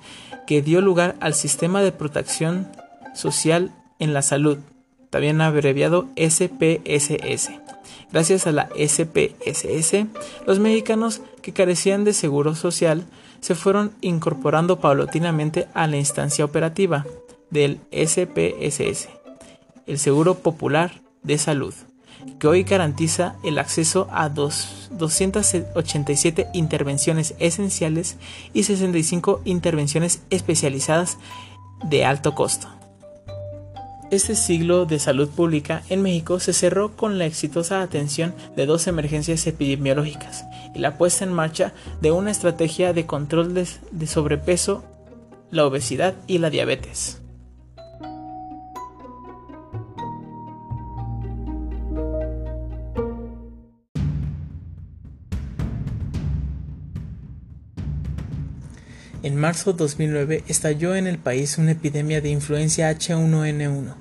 que 0.47 0.63
dio 0.63 0.81
lugar 0.81 1.15
al 1.19 1.35
Sistema 1.35 1.83
de 1.83 1.91
Protección 1.91 2.67
Social 3.13 3.71
en 3.99 4.13
la 4.13 4.23
Salud, 4.23 4.57
también 5.11 5.39
abreviado 5.39 6.07
SPSS. 6.15 7.51
Gracias 8.11 8.47
a 8.47 8.51
la 8.51 8.69
SPSS, 8.75 10.07
los 10.47 10.57
mexicanos 10.57 11.21
que 11.43 11.53
carecían 11.53 12.03
de 12.03 12.13
seguro 12.13 12.55
social 12.55 13.05
se 13.39 13.53
fueron 13.53 13.91
incorporando 14.01 14.79
paulatinamente 14.79 15.67
a 15.75 15.85
la 15.85 15.97
instancia 15.97 16.43
operativa 16.43 17.05
del 17.51 17.81
SPSS, 17.91 19.09
el 19.85 19.99
Seguro 19.99 20.39
Popular 20.39 21.03
de 21.21 21.37
Salud 21.37 21.75
que 22.39 22.47
hoy 22.47 22.63
garantiza 22.63 23.35
el 23.43 23.59
acceso 23.59 24.07
a 24.11 24.29
287 24.29 26.47
intervenciones 26.53 27.35
esenciales 27.39 28.15
y 28.53 28.63
65 28.63 29.41
intervenciones 29.45 30.21
especializadas 30.29 31.17
de 31.83 32.05
alto 32.05 32.35
costo. 32.35 32.69
Este 34.13 34.35
siglo 34.35 34.85
de 34.85 34.99
salud 34.99 35.27
pública 35.27 35.81
en 35.89 36.03
México 36.03 36.39
se 36.39 36.53
cerró 36.53 36.95
con 36.95 37.17
la 37.17 37.25
exitosa 37.25 37.81
atención 37.81 38.35
de 38.55 38.67
dos 38.67 38.85
emergencias 38.85 39.47
epidemiológicas 39.47 40.45
y 40.75 40.79
la 40.79 40.99
puesta 40.99 41.23
en 41.23 41.33
marcha 41.33 41.73
de 41.99 42.11
una 42.11 42.29
estrategia 42.29 42.93
de 42.93 43.07
control 43.07 43.55
de, 43.55 44.05
sobrepeso, 44.05 44.83
la 45.49 45.65
obesidad 45.65 46.13
y 46.27 46.37
la 46.37 46.51
diabetes. 46.51 47.22
Marzo 59.43 59.73
de 59.73 59.79
2009 59.79 60.45
estalló 60.47 60.95
en 60.95 61.05
el 61.05 61.17
país 61.17 61.57
una 61.57 61.71
epidemia 61.71 62.21
de 62.21 62.29
influencia 62.29 62.89
H1N1, 62.89 63.93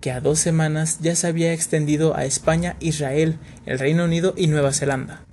que 0.00 0.10
a 0.10 0.20
dos 0.20 0.40
semanas 0.40 0.98
ya 1.00 1.14
se 1.14 1.28
había 1.28 1.52
extendido 1.52 2.16
a 2.16 2.24
España, 2.24 2.74
Israel, 2.80 3.38
el 3.64 3.78
Reino 3.78 4.06
Unido 4.06 4.34
y 4.36 4.48
Nueva 4.48 4.72
Zelanda. 4.72 5.24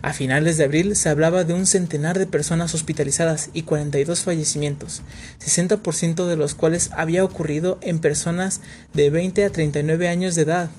A 0.00 0.12
finales 0.12 0.58
de 0.58 0.64
abril 0.64 0.94
se 0.94 1.08
hablaba 1.08 1.42
de 1.42 1.54
un 1.54 1.66
centenar 1.66 2.20
de 2.20 2.28
personas 2.28 2.72
hospitalizadas 2.72 3.50
y 3.52 3.62
42 3.62 4.20
fallecimientos, 4.20 5.02
60% 5.44 6.26
de 6.26 6.36
los 6.36 6.54
cuales 6.54 6.90
había 6.92 7.24
ocurrido 7.24 7.78
en 7.82 7.98
personas 7.98 8.60
de 8.94 9.10
20 9.10 9.44
a 9.44 9.50
39 9.50 10.08
años 10.08 10.36
de 10.36 10.42
edad. 10.42 10.70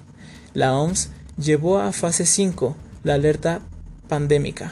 La 0.53 0.73
OMS 0.73 1.09
llevó 1.37 1.79
a 1.79 1.91
fase 1.91 2.25
5 2.25 2.77
la 3.03 3.15
alerta 3.15 3.59
pandémica 4.07 4.71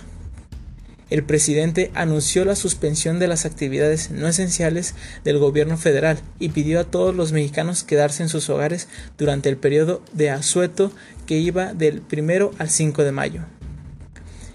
el 1.09 1.23
presidente 1.23 1.89
anunció 1.93 2.43
la 2.43 2.55
suspensión 2.55 3.17
de 3.19 3.27
las 3.27 3.45
actividades 3.45 4.11
no 4.11 4.27
esenciales 4.27 4.93
del 5.23 5.37
gobierno 5.37 5.77
federal 5.77 6.19
y 6.37 6.49
pidió 6.49 6.81
a 6.81 6.83
todos 6.83 7.15
los 7.15 7.31
mexicanos 7.31 7.83
quedarse 7.83 8.23
en 8.23 8.29
sus 8.29 8.49
hogares 8.49 8.89
durante 9.17 9.47
el 9.47 9.57
periodo 9.57 10.01
de 10.11 10.29
asueto 10.29 10.91
que 11.25 11.37
iba 11.37 11.73
del 11.73 12.01
primero 12.01 12.51
al 12.57 12.69
5 12.69 13.03
de 13.03 13.11
mayo. 13.13 13.41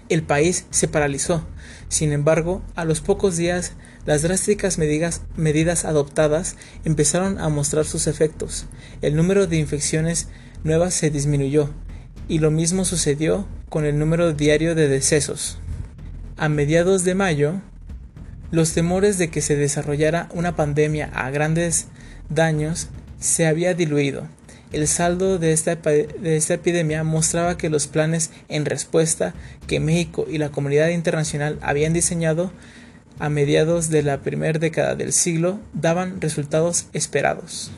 El 0.09 0.21
país 0.21 0.65
se 0.69 0.87
paralizó. 0.87 1.43
Sin 1.89 2.11
embargo, 2.11 2.61
a 2.75 2.85
los 2.85 3.01
pocos 3.01 3.35
días, 3.35 3.73
las 4.05 4.21
drásticas 4.21 4.77
medidas, 4.77 5.21
medidas 5.35 5.85
adoptadas 5.85 6.55
empezaron 6.85 7.39
a 7.39 7.49
mostrar 7.49 7.85
sus 7.85 8.05
efectos. 8.05 8.65
El 9.01 9.15
número 9.15 9.47
de 9.47 9.57
infecciones 9.57 10.27
nuevas 10.63 10.93
se 10.93 11.09
disminuyó, 11.09 11.69
y 12.27 12.39
lo 12.39 12.51
mismo 12.51 12.85
sucedió 12.85 13.47
con 13.69 13.85
el 13.85 13.97
número 13.97 14.33
diario 14.33 14.75
de 14.75 14.87
decesos. 14.87 15.57
A 16.35 16.49
mediados 16.49 17.03
de 17.03 17.13
mayo, 17.13 17.61
los 18.51 18.73
temores 18.73 19.17
de 19.19 19.29
que 19.29 19.41
se 19.41 19.55
desarrollara 19.55 20.29
una 20.33 20.55
pandemia 20.55 21.11
a 21.13 21.29
grandes 21.29 21.87
daños 22.29 22.89
se 23.19 23.45
había 23.45 23.75
diluido. 23.75 24.27
El 24.71 24.87
saldo 24.87 25.37
de 25.37 25.53
esta, 25.53 25.75
de 25.75 26.35
esta, 26.35 26.55
epidemia 26.55 27.03
mostraba 27.03 27.55
que 27.55 27.69
los 27.69 27.85
planes 27.85 28.31
en 28.49 28.65
respuesta 28.65 29.35
que 29.67 29.79
México 29.79 30.25
y 30.27 30.39
la 30.39 30.49
comunidad 30.49 30.89
internacional 30.89 31.59
habían 31.61 31.93
diseñado 31.93 32.51
a 33.19 33.29
mediados 33.29 33.89
de 33.89 34.01
la 34.01 34.21
primera 34.21 34.57
década 34.57 34.95
del 34.95 35.13
siglo 35.13 35.59
daban 35.73 36.19
resultados 36.19 36.87
esperados. 36.93 37.71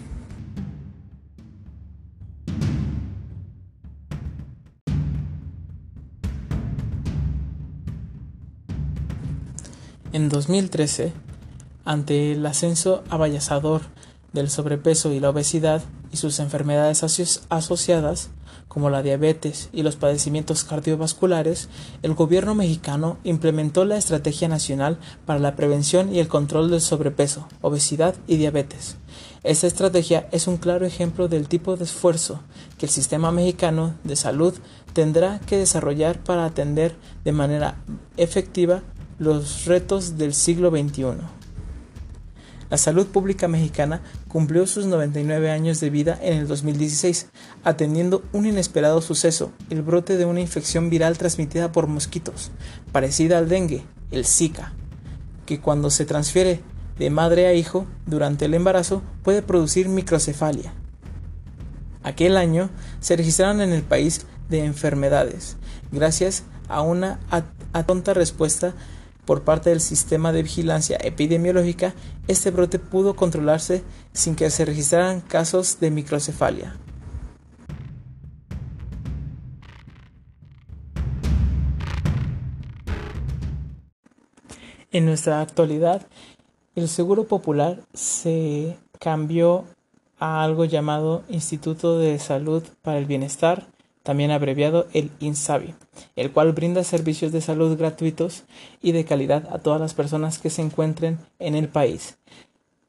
En 10.16 10.30
2013, 10.30 11.12
ante 11.84 12.32
el 12.32 12.46
ascenso 12.46 13.04
avallazador 13.10 13.82
del 14.32 14.50
sobrepeso 14.50 15.12
y 15.12 15.20
la 15.20 15.32
obesidad 15.32 15.84
y 16.10 16.16
sus 16.16 16.40
enfermedades 16.40 17.04
asociadas, 17.50 18.30
como 18.70 18.90
la 18.90 19.04
diabetes 19.04 19.68
y 19.74 19.84
los 19.84 19.98
padecimientos 19.98 20.64
cardiovasculares, 20.64 21.68
el 22.02 22.14
gobierno 22.14 22.56
mexicano 22.56 23.18
implementó 23.26 23.84
la 23.84 23.98
Estrategia 23.98 24.48
Nacional 24.48 25.00
para 25.26 25.40
la 25.40 25.58
Prevención 25.58 26.16
y 26.16 26.20
el 26.20 26.30
Control 26.30 26.72
del 26.72 26.80
Sobrepeso, 26.80 27.50
Obesidad 27.60 28.16
y 28.26 28.38
Diabetes. 28.38 28.96
Esta 29.44 29.68
estrategia 29.68 30.30
es 30.32 30.48
un 30.48 30.56
claro 30.56 30.86
ejemplo 30.86 31.28
del 31.28 31.50
tipo 31.50 31.76
de 31.76 31.84
esfuerzo 31.84 32.40
que 32.78 32.86
el 32.86 32.92
sistema 32.92 33.32
mexicano 33.32 33.96
de 34.06 34.16
salud 34.16 34.54
tendrá 34.94 35.40
que 35.40 35.58
desarrollar 35.58 36.24
para 36.24 36.46
atender 36.46 36.96
de 37.26 37.34
manera 37.34 37.84
efectiva 38.16 38.82
los 39.18 39.66
retos 39.66 40.18
del 40.18 40.34
siglo 40.34 40.70
XXI. 40.72 41.06
La 42.70 42.78
salud 42.78 43.06
pública 43.06 43.48
mexicana 43.48 44.02
cumplió 44.28 44.66
sus 44.66 44.86
99 44.88 45.52
años 45.52 45.80
de 45.80 45.92
vida 45.92 46.18
en 46.22 46.40
el 46.40 46.48
2016, 46.48 47.28
atendiendo 47.64 48.24
un 48.34 48.48
inesperado 48.48 49.02
suceso, 49.02 49.52
el 49.70 49.84
brote 49.84 50.18
de 50.18 50.26
una 50.26 50.42
infección 50.42 50.90
viral 50.90 51.18
transmitida 51.18 51.72
por 51.72 51.88
mosquitos, 51.88 52.52
parecida 52.92 53.38
al 53.38 53.50
dengue, 53.50 53.86
el 54.10 54.26
Zika, 54.26 54.74
que 55.46 55.62
cuando 55.62 55.92
se 55.92 56.06
transfiere 56.06 56.62
de 56.98 57.10
madre 57.12 57.46
a 57.46 57.54
hijo 57.54 57.86
durante 58.08 58.46
el 58.46 58.54
embarazo 58.56 59.04
puede 59.24 59.44
producir 59.44 59.88
microcefalia. 59.88 60.74
Aquel 62.02 62.36
año 62.36 62.70
se 63.00 63.16
registraron 63.16 63.62
en 63.62 63.74
el 63.74 63.84
país 63.84 64.26
de 64.50 64.66
enfermedades, 64.66 65.58
gracias 65.92 66.44
a 66.68 66.82
una 66.82 67.20
atonta 67.74 68.14
respuesta 68.14 68.74
por 69.26 69.44
parte 69.44 69.70
del 69.70 69.82
sistema 69.82 70.32
de 70.32 70.44
vigilancia 70.44 70.98
epidemiológica, 71.02 71.94
este 72.28 72.52
brote 72.52 72.80
pudo 72.80 73.16
controlarse 73.16 73.84
sin 74.14 74.36
que 74.36 74.50
se 74.50 74.66
registraran 74.66 75.22
casos 75.22 75.80
de 75.80 75.92
microcefalia. 75.92 76.78
En 84.92 85.06
nuestra 85.06 85.42
actualidad, 85.42 86.08
el 86.76 86.88
Seguro 86.88 87.26
Popular 87.26 87.82
se 87.94 88.78
cambió 89.00 89.66
a 90.20 90.44
algo 90.44 90.64
llamado 90.64 91.24
Instituto 91.28 92.00
de 92.00 92.18
Salud 92.20 92.64
para 92.82 92.98
el 92.98 93.06
Bienestar, 93.06 93.68
también 94.06 94.30
abreviado 94.30 94.86
el 94.94 95.10
INSABI, 95.20 95.74
el 96.16 96.32
cual 96.32 96.54
brinda 96.54 96.84
servicios 96.84 97.32
de 97.32 97.42
salud 97.42 97.76
gratuitos 97.76 98.44
y 98.80 98.92
de 98.92 99.04
calidad 99.04 99.50
a 99.52 99.58
todas 99.58 99.82
las 99.82 99.96
personas 99.96 100.38
que 100.38 100.52
se 100.52 100.62
encuentren 100.62 101.18
en 101.40 101.56
el 101.56 101.70
país 101.70 102.20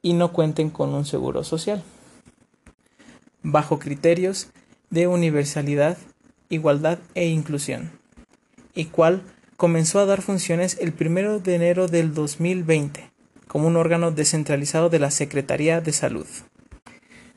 y 0.02 0.12
no 0.12 0.34
cuenten 0.34 0.68
con 0.68 0.92
un 0.92 1.06
seguro 1.06 1.42
social, 1.42 1.82
bajo 3.42 3.78
criterios 3.78 4.48
de 4.90 5.06
universalidad, 5.06 5.96
igualdad 6.50 6.98
e 7.14 7.28
inclusión, 7.28 7.92
y 8.74 8.84
cual 8.84 9.22
comenzó 9.56 10.00
a 10.00 10.04
dar 10.04 10.20
funciones 10.20 10.76
el 10.82 10.92
1 11.00 11.38
de 11.38 11.54
enero 11.54 11.88
del 11.88 12.12
2020 12.12 13.10
como 13.48 13.68
un 13.68 13.76
órgano 13.76 14.10
descentralizado 14.10 14.90
de 14.90 14.98
la 14.98 15.10
Secretaría 15.10 15.80
de 15.80 15.92
Salud. 15.94 16.26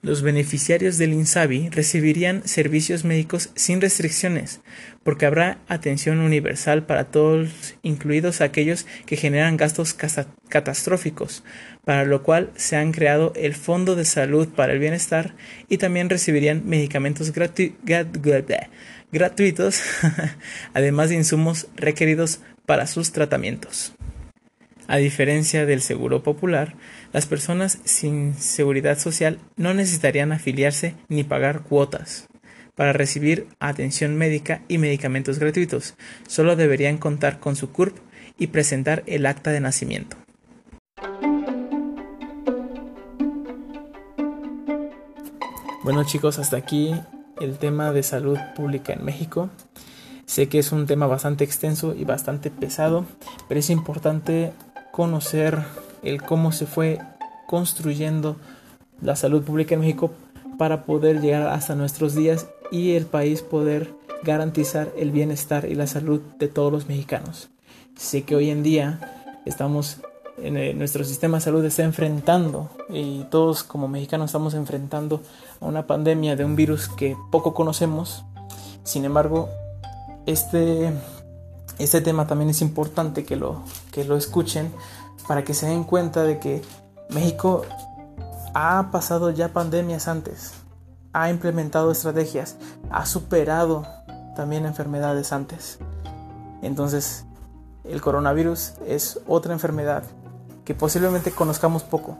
Los 0.01 0.21
beneficiarios 0.21 0.97
del 0.97 1.11
INSABI 1.11 1.69
recibirían 1.71 2.47
servicios 2.47 3.03
médicos 3.03 3.49
sin 3.55 3.81
restricciones, 3.81 4.61
porque 5.03 5.25
habrá 5.25 5.57
atención 5.67 6.19
universal 6.19 6.85
para 6.85 7.11
todos, 7.11 7.75
incluidos 7.83 8.39
aquellos 8.39 8.85
que 9.05 9.17
generan 9.17 9.57
gastos 9.57 9.93
catastróficos, 10.47 11.43
para 11.83 12.05
lo 12.05 12.23
cual 12.23 12.49
se 12.55 12.77
han 12.77 12.93
creado 12.93 13.33
el 13.35 13.53
Fondo 13.53 13.97
de 13.97 14.05
Salud 14.05 14.47
para 14.47 14.71
el 14.71 14.79
Bienestar 14.79 15.35
y 15.67 15.79
también 15.79 16.09
recibirían 16.09 16.63
medicamentos 16.65 17.33
gratuitos, 19.11 19.81
además 20.73 21.09
de 21.09 21.15
insumos 21.15 21.67
requeridos 21.75 22.39
para 22.65 22.87
sus 22.87 23.11
tratamientos. 23.11 23.98
A 24.91 24.97
diferencia 24.97 25.67
del 25.67 25.83
Seguro 25.83 26.23
Popular, 26.23 26.73
las 27.13 27.27
personas 27.27 27.77
sin 27.83 28.33
seguridad 28.33 28.97
social 28.97 29.37
no 29.55 29.75
necesitarían 29.75 30.31
afiliarse 30.31 30.95
ni 31.09 31.23
pagar 31.23 31.61
cuotas 31.61 32.27
para 32.73 32.91
recibir 32.91 33.45
atención 33.59 34.15
médica 34.15 34.63
y 34.67 34.79
medicamentos 34.79 35.37
gratuitos. 35.37 35.93
Solo 36.27 36.55
deberían 36.55 36.97
contar 36.97 37.39
con 37.39 37.55
su 37.55 37.71
CURP 37.71 37.99
y 38.39 38.47
presentar 38.47 39.03
el 39.05 39.27
acta 39.27 39.51
de 39.51 39.59
nacimiento. 39.59 40.17
Bueno 45.83 46.03
chicos, 46.03 46.39
hasta 46.39 46.57
aquí 46.57 46.95
el 47.39 47.59
tema 47.59 47.91
de 47.91 48.01
salud 48.01 48.39
pública 48.55 48.93
en 48.93 49.05
México. 49.05 49.51
Sé 50.25 50.49
que 50.49 50.57
es 50.57 50.71
un 50.71 50.87
tema 50.87 51.05
bastante 51.05 51.43
extenso 51.43 51.95
y 51.95 52.05
bastante 52.05 52.49
pesado, 52.49 53.05
pero 53.47 53.59
es 53.59 53.69
importante 53.69 54.51
conocer 54.99 55.63
el 56.03 56.21
cómo 56.21 56.51
se 56.51 56.65
fue 56.65 56.99
construyendo 57.47 58.35
la 59.01 59.15
salud 59.15 59.41
pública 59.43 59.75
en 59.75 59.79
México 59.79 60.11
para 60.57 60.83
poder 60.83 61.21
llegar 61.21 61.47
hasta 61.47 61.73
nuestros 61.73 62.15
días 62.15 62.47
y 62.69 62.95
el 62.95 63.05
país 63.05 63.41
poder 63.41 63.93
garantizar 64.23 64.89
el 64.97 65.11
bienestar 65.11 65.63
y 65.69 65.75
la 65.75 65.87
salud 65.87 66.19
de 66.37 66.49
todos 66.49 66.69
los 66.69 66.89
mexicanos. 66.89 67.47
Sé 67.95 68.23
que 68.23 68.35
hoy 68.35 68.49
en 68.49 68.61
día 68.61 68.99
estamos 69.45 70.01
eh, 70.37 70.73
nuestro 70.75 71.05
sistema 71.05 71.37
de 71.37 71.43
salud 71.45 71.63
está 71.63 71.83
enfrentando 71.83 72.69
y 72.89 73.23
todos 73.31 73.63
como 73.63 73.87
mexicanos 73.87 74.25
estamos 74.25 74.53
enfrentando 74.53 75.21
a 75.61 75.65
una 75.65 75.87
pandemia 75.87 76.35
de 76.35 76.43
un 76.43 76.57
virus 76.57 76.89
que 76.89 77.15
poco 77.31 77.53
conocemos. 77.53 78.25
Sin 78.83 79.05
embargo, 79.05 79.47
este, 80.25 80.91
este 81.79 82.01
tema 82.01 82.27
también 82.27 82.49
es 82.49 82.61
importante 82.61 83.25
que 83.25 83.35
lo, 83.35 83.63
que 83.91 84.03
lo 84.03 84.17
escuchen 84.17 84.71
para 85.27 85.43
que 85.43 85.53
se 85.53 85.67
den 85.67 85.83
cuenta 85.83 86.23
de 86.23 86.39
que 86.39 86.61
México 87.09 87.63
ha 88.53 88.89
pasado 88.91 89.31
ya 89.31 89.53
pandemias 89.53 90.07
antes, 90.07 90.53
ha 91.13 91.29
implementado 91.29 91.91
estrategias, 91.91 92.57
ha 92.89 93.05
superado 93.05 93.87
también 94.35 94.65
enfermedades 94.65 95.31
antes. 95.31 95.79
Entonces, 96.61 97.25
el 97.83 98.01
coronavirus 98.01 98.73
es 98.85 99.19
otra 99.27 99.53
enfermedad 99.53 100.03
que 100.65 100.75
posiblemente 100.75 101.31
conozcamos 101.31 101.83
poco, 101.83 102.17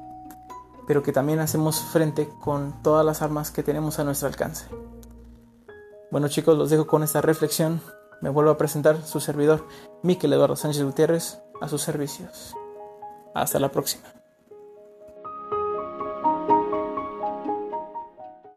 pero 0.87 1.03
que 1.03 1.11
también 1.11 1.39
hacemos 1.39 1.81
frente 1.81 2.29
con 2.39 2.81
todas 2.81 3.05
las 3.05 3.21
armas 3.21 3.51
que 3.51 3.61
tenemos 3.61 3.99
a 3.99 4.03
nuestro 4.03 4.27
alcance. 4.27 4.65
Bueno 6.11 6.27
chicos, 6.27 6.57
los 6.57 6.71
dejo 6.71 6.87
con 6.87 7.03
esta 7.03 7.21
reflexión. 7.21 7.81
Me 8.21 8.29
vuelvo 8.29 8.51
a 8.51 8.57
presentar 8.57 9.01
su 9.03 9.19
servidor, 9.19 9.67
Miquel 10.03 10.33
Eduardo 10.33 10.55
Sánchez 10.55 10.83
Gutiérrez, 10.83 11.41
a 11.61 11.67
sus 11.67 11.81
servicios. 11.81 12.55
Hasta 13.33 13.59
la 13.59 13.71
próxima. 13.71 14.18